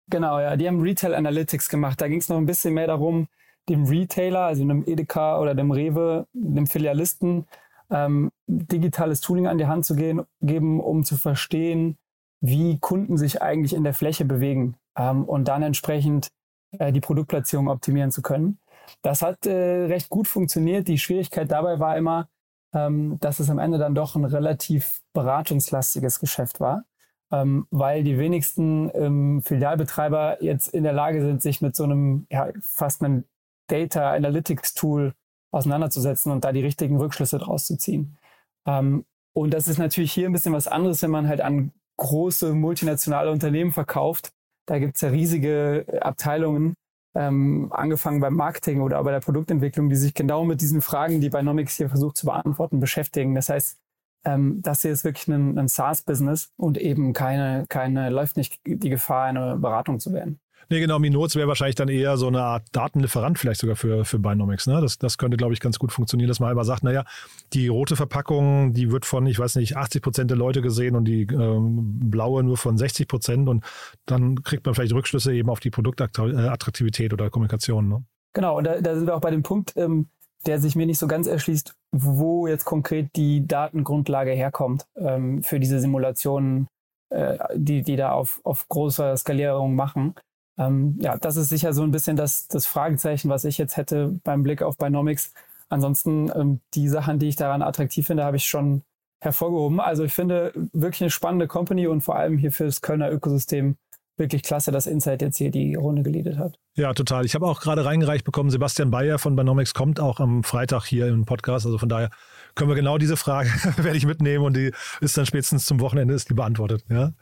Genau, 0.10 0.40
ja, 0.40 0.56
die 0.56 0.68
haben 0.68 0.82
Retail 0.82 1.14
Analytics 1.14 1.70
gemacht. 1.70 2.02
Da 2.02 2.08
ging 2.08 2.20
es 2.20 2.30
noch 2.30 2.38
ein 2.38 2.46
bisschen 2.46 2.74
mehr 2.74 2.88
darum, 2.88 3.28
dem 3.68 3.86
Retailer, 3.86 4.42
also 4.42 4.66
dem 4.66 4.84
Edeka 4.88 5.40
oder 5.40 5.54
dem 5.54 5.72
Rewe, 5.72 6.26
dem 6.34 6.66
Filialisten, 6.66 7.46
ähm, 7.92 8.32
digitales 8.48 9.22
Tooling 9.22 9.48
an 9.48 9.58
die 9.58 9.68
Hand 9.68 9.86
zu 9.86 9.96
gehen, 9.96 10.24
geben, 10.42 10.80
um 10.80 11.04
zu 11.04 11.18
verstehen, 11.18 11.98
wie 12.42 12.80
Kunden 12.80 13.18
sich 13.18 13.42
eigentlich 13.42 13.74
in 13.74 13.84
der 13.84 13.94
Fläche 13.94 14.26
bewegen 14.26 14.76
ähm, 14.98 15.26
und 15.26 15.48
dann 15.48 15.62
entsprechend 15.62 16.30
äh, 16.78 16.92
die 16.92 17.02
Produktplatzierung 17.02 17.68
optimieren 17.68 18.12
zu 18.12 18.22
können. 18.22 18.60
Das 19.04 19.22
hat 19.22 19.46
äh, 19.46 19.86
recht 19.86 20.10
gut 20.10 20.28
funktioniert. 20.28 20.88
Die 20.88 20.98
Schwierigkeit 20.98 21.52
dabei 21.52 21.80
war 21.80 21.98
immer, 21.98 22.30
ähm, 22.74 23.18
dass 23.20 23.40
es 23.40 23.50
am 23.50 23.60
Ende 23.60 23.78
dann 23.78 23.94
doch 23.94 24.16
ein 24.16 24.26
relativ 24.26 25.02
beratungslastiges 25.14 26.20
Geschäft 26.20 26.60
war 26.60 26.86
ähm, 27.32 27.68
weil 27.72 28.04
die 28.04 28.18
wenigsten 28.18 28.90
ähm, 28.94 29.42
Filialbetreiber 29.44 30.44
jetzt 30.44 30.70
in 30.74 30.84
der 30.84 30.94
Lage 30.94 31.22
sind, 31.22 31.42
sich 31.42 31.62
mit 31.62 31.76
so 31.76 31.84
einem 31.84 32.26
ja, 32.32 32.50
fast 32.62 33.04
einem 33.04 33.26
Data 33.68 34.12
Analytics 34.14 34.74
Tool 34.74 35.14
auseinanderzusetzen 35.52 36.32
und 36.32 36.44
da 36.44 36.52
die 36.52 36.62
richtigen 36.62 36.98
Rückschlüsse 36.98 37.38
draus 37.38 37.66
zu 37.66 37.78
ziehen. 37.78 38.18
Ähm, 38.66 39.06
und 39.34 39.54
das 39.54 39.68
ist 39.68 39.78
natürlich 39.78 40.12
hier 40.12 40.28
ein 40.28 40.34
bisschen 40.34 40.54
was 40.54 40.68
anderes, 40.68 41.02
wenn 41.02 41.12
man 41.12 41.28
halt 41.28 41.42
an 41.42 41.72
große 41.98 42.54
multinationale 42.54 43.32
Unternehmen 43.32 43.72
verkauft. 43.72 44.32
Da 44.66 44.80
gibt 44.80 44.96
es 44.96 45.02
ja 45.02 45.10
riesige 45.10 45.86
Abteilungen, 46.02 46.76
ähm, 47.16 47.68
angefangen 47.72 48.20
beim 48.20 48.36
Marketing 48.36 48.82
oder 48.82 49.04
bei 49.04 49.12
der 49.12 49.20
Produktentwicklung, 49.20 49.90
die 49.90 49.96
sich 49.96 50.14
genau 50.14 50.46
mit 50.46 50.62
diesen 50.62 50.82
Fragen, 50.82 51.22
die 51.22 51.30
Binomics 51.30 51.76
hier 51.76 51.90
versucht 51.90 52.18
zu 52.18 52.26
beantworten, 52.26 52.80
beschäftigen. 52.80 53.36
Das 53.36 53.50
heißt, 53.50 53.78
ähm, 54.26 54.62
das 54.62 54.82
hier 54.82 54.92
ist 54.92 55.04
wirklich 55.04 55.28
ein, 55.28 55.58
ein 55.58 55.68
SaaS-Business 55.68 56.52
und 56.58 56.78
eben 56.78 57.14
keine, 57.14 57.66
keine, 57.70 58.10
läuft 58.10 58.38
nicht 58.38 58.60
die 58.66 58.90
Gefahr, 58.90 59.26
eine 59.26 59.58
Beratung 59.58 60.00
zu 60.00 60.14
werden. 60.14 60.40
Nee, 60.72 60.82
genau, 60.82 61.00
Minoz 61.00 61.36
wäre 61.36 61.48
wahrscheinlich 61.48 61.76
dann 61.76 61.88
eher 61.88 62.16
so 62.18 62.28
eine 62.28 62.44
Art 62.44 62.68
Datenlieferant 62.74 63.40
vielleicht 63.40 63.60
sogar 63.60 63.76
für, 63.76 64.06
für 64.06 64.20
Binomics. 64.20 64.68
Ne? 64.68 64.80
Das, 64.82 65.00
das 65.00 65.18
könnte, 65.18 65.36
glaube 65.36 65.54
ich, 65.54 65.60
ganz 65.62 65.80
gut 65.80 65.92
funktionieren, 65.92 66.28
dass 66.28 66.40
man 66.40 66.52
einfach 66.52 66.64
sagt, 66.64 66.84
naja, 66.84 67.06
die 67.54 67.70
rote 67.70 67.96
Verpackung, 67.96 68.74
die 68.74 68.92
wird 68.92 69.06
von, 69.06 69.26
ich 69.26 69.40
weiß 69.40 69.56
nicht, 69.56 69.78
80 69.78 70.04
Prozent 70.04 70.30
der 70.30 70.38
Leute 70.38 70.62
gesehen 70.62 70.96
und 70.96 71.06
die 71.06 71.24
ähm, 71.24 72.12
blaue 72.12 72.44
nur 72.44 72.56
von 72.56 72.78
60 72.78 73.08
Prozent 73.08 73.50
und 73.50 73.66
dann 74.06 74.44
kriegt 74.44 74.64
man 74.64 74.76
vielleicht 74.76 74.94
Rückschlüsse 74.94 75.34
eben 75.34 75.50
auf 75.50 75.60
die 75.60 75.72
Produktattraktivität 75.72 77.14
oder 77.14 77.32
Kommunikation. 77.32 77.90
Ne? 77.90 78.04
Genau, 78.34 78.60
und 78.60 78.66
da, 78.66 78.80
da 78.80 78.96
sind 78.96 79.08
wir 79.08 79.16
auch 79.16 79.22
bei 79.22 79.32
dem 79.32 79.42
Punkt, 79.42 79.74
ähm, 79.76 80.10
der 80.46 80.60
sich 80.60 80.76
mir 80.76 80.86
nicht 80.86 81.00
so 81.00 81.08
ganz 81.08 81.26
erschließt, 81.26 81.74
wo 81.92 82.48
jetzt 82.48 82.66
konkret 82.66 83.16
die 83.16 83.48
Datengrundlage 83.48 84.32
herkommt 84.32 84.86
ähm, 84.96 85.44
für 85.44 85.60
diese 85.60 85.80
Simulationen, 85.80 86.68
äh, 87.10 87.38
die, 87.56 87.82
die 87.82 87.96
da 87.96 88.12
auf, 88.12 88.42
auf 88.44 88.68
großer 88.70 89.18
Skalierung 89.18 89.76
machen. 89.76 90.16
Ähm, 90.58 90.98
ja, 91.02 91.18
das 91.18 91.38
ist 91.38 91.50
sicher 91.50 91.74
so 91.74 91.84
ein 91.84 91.92
bisschen 91.92 92.16
das, 92.16 92.48
das 92.48 92.66
Fragezeichen, 92.66 93.30
was 93.30 93.46
ich 93.46 93.58
jetzt 93.58 93.78
hätte 93.78 94.20
beim 94.24 94.44
Blick 94.44 94.62
auf 94.62 94.78
Binomics. 94.78 95.34
Ansonsten 95.70 96.32
ähm, 96.36 96.62
die 96.74 96.88
Sachen, 96.88 97.20
die 97.20 97.28
ich 97.28 97.36
daran 97.36 97.62
attraktiv 97.62 98.06
finde, 98.06 98.24
habe 98.24 98.38
ich 98.38 98.46
schon 98.46 98.84
hervorgehoben. 99.22 99.80
Also 99.80 100.04
ich 100.04 100.14
finde 100.14 100.52
wirklich 100.74 101.02
eine 101.02 101.10
spannende 101.10 101.48
Company 101.48 101.88
und 101.88 102.02
vor 102.02 102.16
allem 102.16 102.38
hier 102.38 102.52
für 102.52 102.66
das 102.66 102.82
Kölner 102.82 103.12
Ökosystem 103.12 103.78
wirklich 104.20 104.44
klasse, 104.44 104.72
dass 104.72 104.86
Insight 104.86 105.22
jetzt 105.22 105.38
hier 105.38 105.52
die 105.52 105.76
Runde 105.76 106.04
geledet 106.04 106.38
hat. 106.38 106.60
Ja, 106.76 106.94
total. 106.94 107.26
Ich 107.26 107.36
habe 107.36 107.46
auch 107.48 107.62
gerade 107.62 107.86
reingereicht 107.86 108.26
bekommen, 108.26 108.50
Sebastian 108.50 108.92
Bayer 108.92 109.18
von 109.18 109.36
Binomics 109.36 109.74
kommt 109.74 110.00
auch 110.00 110.20
am 110.20 110.44
Freitag 110.44 110.86
hier 110.86 111.08
im 111.08 111.26
Podcast. 111.26 111.66
Also 111.66 111.78
von 111.78 111.90
daher 111.90 112.10
können 112.56 112.70
wir 112.70 112.76
genau 112.76 112.98
diese 112.98 113.18
Frage 113.18 113.50
werde 113.78 113.98
ich 113.98 114.06
mitnehmen 114.06 114.46
und 114.46 114.56
die 114.56 114.72
ist 115.02 115.18
dann 115.18 115.26
spätestens 115.26 115.66
zum 115.66 115.80
Wochenende 115.80 116.14
ist 116.14 116.30
die 116.30 116.34
beantwortet. 116.34 116.84
Ja. 116.90 117.14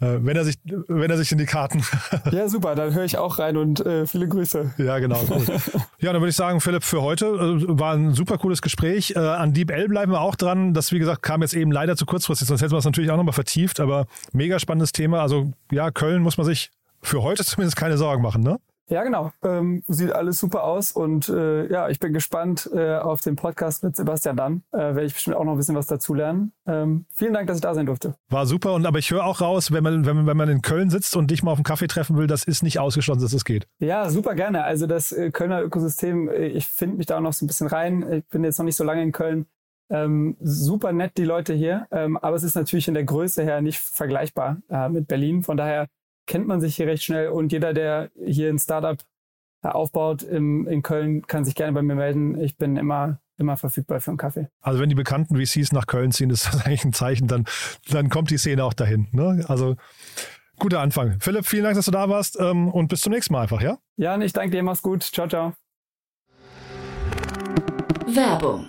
Äh, 0.00 0.18
wenn 0.20 0.36
er 0.36 0.44
sich, 0.44 0.56
wenn 0.64 1.10
er 1.10 1.16
sich 1.16 1.32
in 1.32 1.38
die 1.38 1.46
Karten. 1.46 1.82
ja, 2.30 2.48
super, 2.48 2.74
dann 2.74 2.94
höre 2.94 3.04
ich 3.04 3.18
auch 3.18 3.38
rein 3.38 3.56
und 3.56 3.80
äh, 3.80 4.06
viele 4.06 4.28
Grüße. 4.28 4.74
Ja, 4.78 4.98
genau. 4.98 5.20
Cool. 5.28 5.44
ja, 5.98 6.12
dann 6.12 6.20
würde 6.20 6.30
ich 6.30 6.36
sagen, 6.36 6.60
Philipp, 6.60 6.84
für 6.84 7.02
heute 7.02 7.26
äh, 7.26 7.78
war 7.78 7.94
ein 7.94 8.12
super 8.12 8.38
cooles 8.38 8.62
Gespräch. 8.62 9.14
Äh, 9.16 9.20
an 9.20 9.52
Deep 9.52 9.70
L 9.70 9.88
bleiben 9.88 10.12
wir 10.12 10.20
auch 10.20 10.36
dran. 10.36 10.74
Das, 10.74 10.92
wie 10.92 10.98
gesagt, 10.98 11.22
kam 11.22 11.42
jetzt 11.42 11.54
eben 11.54 11.72
leider 11.72 11.96
zu 11.96 12.06
kurzfristig, 12.06 12.48
sonst 12.48 12.60
hätten 12.60 12.72
wir 12.72 12.78
es 12.78 12.84
natürlich 12.84 13.10
auch 13.10 13.16
nochmal 13.16 13.32
vertieft, 13.32 13.80
aber 13.80 14.06
mega 14.32 14.58
spannendes 14.58 14.92
Thema. 14.92 15.22
Also 15.22 15.52
ja, 15.70 15.90
Köln 15.90 16.22
muss 16.22 16.36
man 16.36 16.46
sich 16.46 16.70
für 17.02 17.22
heute 17.22 17.44
zumindest 17.46 17.76
keine 17.76 17.96
Sorgen 17.98 18.22
machen, 18.22 18.42
ne? 18.42 18.58
Ja, 18.88 19.02
genau. 19.02 19.32
Ähm, 19.42 19.82
sieht 19.88 20.12
alles 20.12 20.38
super 20.38 20.62
aus 20.62 20.92
und 20.92 21.28
äh, 21.28 21.66
ja, 21.70 21.88
ich 21.88 21.98
bin 21.98 22.12
gespannt 22.12 22.70
äh, 22.72 22.96
auf 22.96 23.20
den 23.20 23.34
Podcast 23.34 23.82
mit 23.82 23.96
Sebastian 23.96 24.36
dann. 24.36 24.62
Äh, 24.72 24.78
Werde 24.78 25.04
ich 25.04 25.14
bestimmt 25.14 25.36
auch 25.36 25.44
noch 25.44 25.52
ein 25.52 25.58
bisschen 25.58 25.74
was 25.74 25.86
dazu 25.86 26.14
lernen. 26.14 26.52
Ähm, 26.66 27.04
vielen 27.12 27.34
Dank, 27.34 27.48
dass 27.48 27.56
ich 27.56 27.62
da 27.62 27.74
sein 27.74 27.86
durfte. 27.86 28.14
War 28.28 28.46
super 28.46 28.74
und 28.74 28.86
aber 28.86 29.00
ich 29.00 29.10
höre 29.10 29.24
auch 29.24 29.40
raus, 29.40 29.72
wenn 29.72 29.82
man, 29.82 30.06
wenn, 30.06 30.16
man, 30.16 30.26
wenn 30.26 30.36
man 30.36 30.48
in 30.48 30.62
Köln 30.62 30.90
sitzt 30.90 31.16
und 31.16 31.30
dich 31.32 31.42
mal 31.42 31.50
auf 31.50 31.58
einen 31.58 31.64
Kaffee 31.64 31.88
treffen 31.88 32.16
will, 32.16 32.28
das 32.28 32.44
ist 32.44 32.62
nicht 32.62 32.78
ausgeschlossen, 32.78 33.20
dass 33.20 33.32
es 33.32 33.38
das 33.38 33.44
geht. 33.44 33.66
Ja, 33.80 34.08
super 34.08 34.34
gerne. 34.36 34.62
Also 34.62 34.86
das 34.86 35.10
äh, 35.10 35.32
Kölner 35.32 35.62
Ökosystem, 35.62 36.28
äh, 36.28 36.46
ich 36.46 36.66
finde 36.66 36.98
mich 36.98 37.06
da 37.06 37.16
auch 37.16 37.22
noch 37.22 37.32
so 37.32 37.44
ein 37.44 37.48
bisschen 37.48 37.66
rein. 37.66 38.06
Ich 38.12 38.26
bin 38.28 38.44
jetzt 38.44 38.58
noch 38.58 38.64
nicht 38.64 38.76
so 38.76 38.84
lange 38.84 39.02
in 39.02 39.10
Köln. 39.10 39.46
Ähm, 39.88 40.36
super 40.40 40.92
nett 40.92 41.12
die 41.16 41.24
Leute 41.24 41.54
hier, 41.54 41.86
ähm, 41.92 42.16
aber 42.16 42.34
es 42.34 42.42
ist 42.42 42.56
natürlich 42.56 42.88
in 42.88 42.94
der 42.94 43.04
Größe 43.04 43.44
her 43.44 43.60
nicht 43.60 43.78
vergleichbar 43.78 44.58
äh, 44.68 44.88
mit 44.88 45.06
Berlin. 45.06 45.44
Von 45.44 45.56
daher 45.56 45.86
kennt 46.26 46.46
man 46.46 46.60
sich 46.60 46.76
hier 46.76 46.86
recht 46.86 47.02
schnell 47.02 47.28
und 47.28 47.52
jeder, 47.52 47.72
der 47.72 48.10
hier 48.24 48.48
ein 48.48 48.58
Startup 48.58 48.98
aufbaut 49.62 50.22
im, 50.22 50.66
in 50.68 50.82
Köln, 50.82 51.26
kann 51.26 51.44
sich 51.44 51.54
gerne 51.54 51.72
bei 51.72 51.82
mir 51.82 51.94
melden. 51.94 52.40
Ich 52.40 52.56
bin 52.56 52.76
immer 52.76 53.18
immer 53.38 53.56
verfügbar 53.56 54.00
für 54.00 54.10
einen 54.10 54.18
Kaffee. 54.18 54.48
Also 54.60 54.80
wenn 54.80 54.88
die 54.88 54.94
bekannten 54.94 55.36
VCs 55.36 55.72
nach 55.72 55.86
Köln 55.86 56.12
ziehen, 56.12 56.30
ist 56.30 56.46
das 56.46 56.56
eigentlich 56.66 56.84
ein 56.84 56.92
Zeichen, 56.92 57.28
dann, 57.28 57.44
dann 57.90 58.08
kommt 58.08 58.30
die 58.30 58.38
Szene 58.38 58.64
auch 58.64 58.72
dahin. 58.72 59.08
Ne? 59.12 59.44
Also 59.48 59.76
guter 60.58 60.80
Anfang. 60.80 61.20
Philipp, 61.20 61.46
vielen 61.46 61.64
Dank, 61.64 61.76
dass 61.76 61.84
du 61.84 61.90
da 61.90 62.08
warst 62.08 62.38
ähm, 62.40 62.68
und 62.68 62.88
bis 62.88 63.00
zum 63.00 63.12
nächsten 63.12 63.32
Mal 63.34 63.42
einfach, 63.42 63.60
ja? 63.60 63.78
Ja, 63.96 64.18
ich 64.18 64.32
danke 64.32 64.50
dir, 64.50 64.62
mach's 64.62 64.82
gut. 64.82 65.02
Ciao, 65.02 65.28
ciao. 65.28 65.52
Werbung 68.06 68.68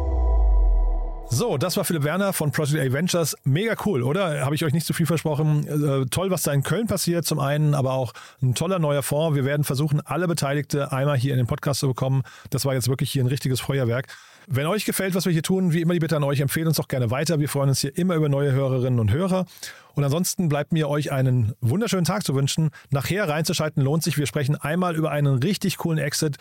So, 1.33 1.57
das 1.57 1.77
war 1.77 1.85
Philipp 1.85 2.03
Werner 2.03 2.33
von 2.33 2.51
Project 2.51 2.77
A 2.77 2.91
Ventures. 2.91 3.37
Mega 3.45 3.75
cool, 3.85 4.03
oder? 4.03 4.43
Habe 4.43 4.53
ich 4.53 4.65
euch 4.65 4.73
nicht 4.73 4.85
zu 4.85 4.91
viel 4.91 5.05
versprochen. 5.05 5.65
Äh, 5.65 6.05
toll, 6.07 6.29
was 6.29 6.43
da 6.43 6.51
in 6.51 6.61
Köln 6.61 6.87
passiert, 6.87 7.25
zum 7.25 7.39
einen, 7.39 7.73
aber 7.73 7.93
auch 7.93 8.11
ein 8.41 8.53
toller 8.53 8.79
neuer 8.79 9.01
Fonds. 9.01 9.33
Wir 9.33 9.45
werden 9.45 9.63
versuchen, 9.63 10.01
alle 10.01 10.27
Beteiligte 10.27 10.91
einmal 10.91 11.17
hier 11.17 11.31
in 11.31 11.37
den 11.37 11.47
Podcast 11.47 11.79
zu 11.79 11.87
bekommen. 11.87 12.23
Das 12.49 12.65
war 12.65 12.73
jetzt 12.73 12.89
wirklich 12.89 13.11
hier 13.11 13.23
ein 13.23 13.27
richtiges 13.27 13.61
Feuerwerk. 13.61 14.07
Wenn 14.47 14.65
euch 14.65 14.83
gefällt, 14.83 15.15
was 15.15 15.25
wir 15.25 15.31
hier 15.31 15.41
tun, 15.41 15.71
wie 15.71 15.79
immer 15.79 15.93
die 15.93 15.99
Bitte 15.99 16.17
an 16.17 16.23
euch, 16.23 16.41
empfehlt 16.41 16.67
uns 16.67 16.75
doch 16.75 16.89
gerne 16.89 17.11
weiter. 17.11 17.39
Wir 17.39 17.47
freuen 17.47 17.69
uns 17.69 17.79
hier 17.79 17.97
immer 17.97 18.15
über 18.15 18.27
neue 18.27 18.51
Hörerinnen 18.51 18.99
und 18.99 19.13
Hörer. 19.13 19.45
Und 19.93 20.03
ansonsten 20.03 20.49
bleibt 20.49 20.73
mir 20.73 20.89
euch 20.89 21.13
einen 21.13 21.53
wunderschönen 21.61 22.05
Tag 22.05 22.25
zu 22.25 22.35
wünschen. 22.35 22.71
Nachher 22.89 23.29
reinzuschalten 23.29 23.81
lohnt 23.81 24.03
sich. 24.03 24.17
Wir 24.17 24.25
sprechen 24.25 24.55
einmal 24.55 24.97
über 24.97 25.11
einen 25.11 25.35
richtig 25.35 25.77
coolen 25.77 25.99
Exit 25.99 26.37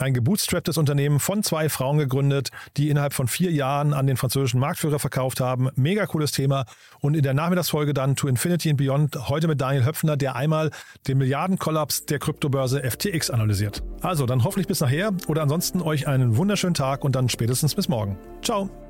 ein 0.00 0.14
gebootstrapptes 0.14 0.78
Unternehmen 0.78 1.20
von 1.20 1.42
zwei 1.42 1.68
Frauen 1.68 1.98
gegründet, 1.98 2.50
die 2.76 2.90
innerhalb 2.90 3.12
von 3.12 3.28
vier 3.28 3.50
Jahren 3.50 3.92
an 3.92 4.06
den 4.06 4.16
französischen 4.16 4.60
Marktführer 4.60 4.98
verkauft 4.98 5.40
haben. 5.40 5.68
Mega 5.76 6.06
cooles 6.06 6.32
Thema. 6.32 6.64
Und 7.00 7.16
in 7.16 7.22
der 7.22 7.34
Nachmittagsfolge 7.34 7.94
dann 7.94 8.16
To 8.16 8.28
Infinity 8.28 8.70
and 8.70 8.78
Beyond, 8.78 9.28
heute 9.28 9.48
mit 9.48 9.60
Daniel 9.60 9.84
Höpfner, 9.84 10.16
der 10.16 10.36
einmal 10.36 10.70
den 11.08 11.18
Milliardenkollaps 11.18 12.06
der 12.06 12.18
Kryptobörse 12.18 12.82
FTX 12.82 13.30
analysiert. 13.30 13.82
Also 14.02 14.26
dann 14.26 14.44
hoffentlich 14.44 14.66
bis 14.66 14.80
nachher 14.80 15.12
oder 15.26 15.42
ansonsten 15.42 15.82
euch 15.82 16.06
einen 16.06 16.36
wunderschönen 16.36 16.74
Tag 16.74 17.04
und 17.04 17.14
dann 17.16 17.28
spätestens 17.28 17.74
bis 17.74 17.88
morgen. 17.88 18.18
Ciao. 18.42 18.89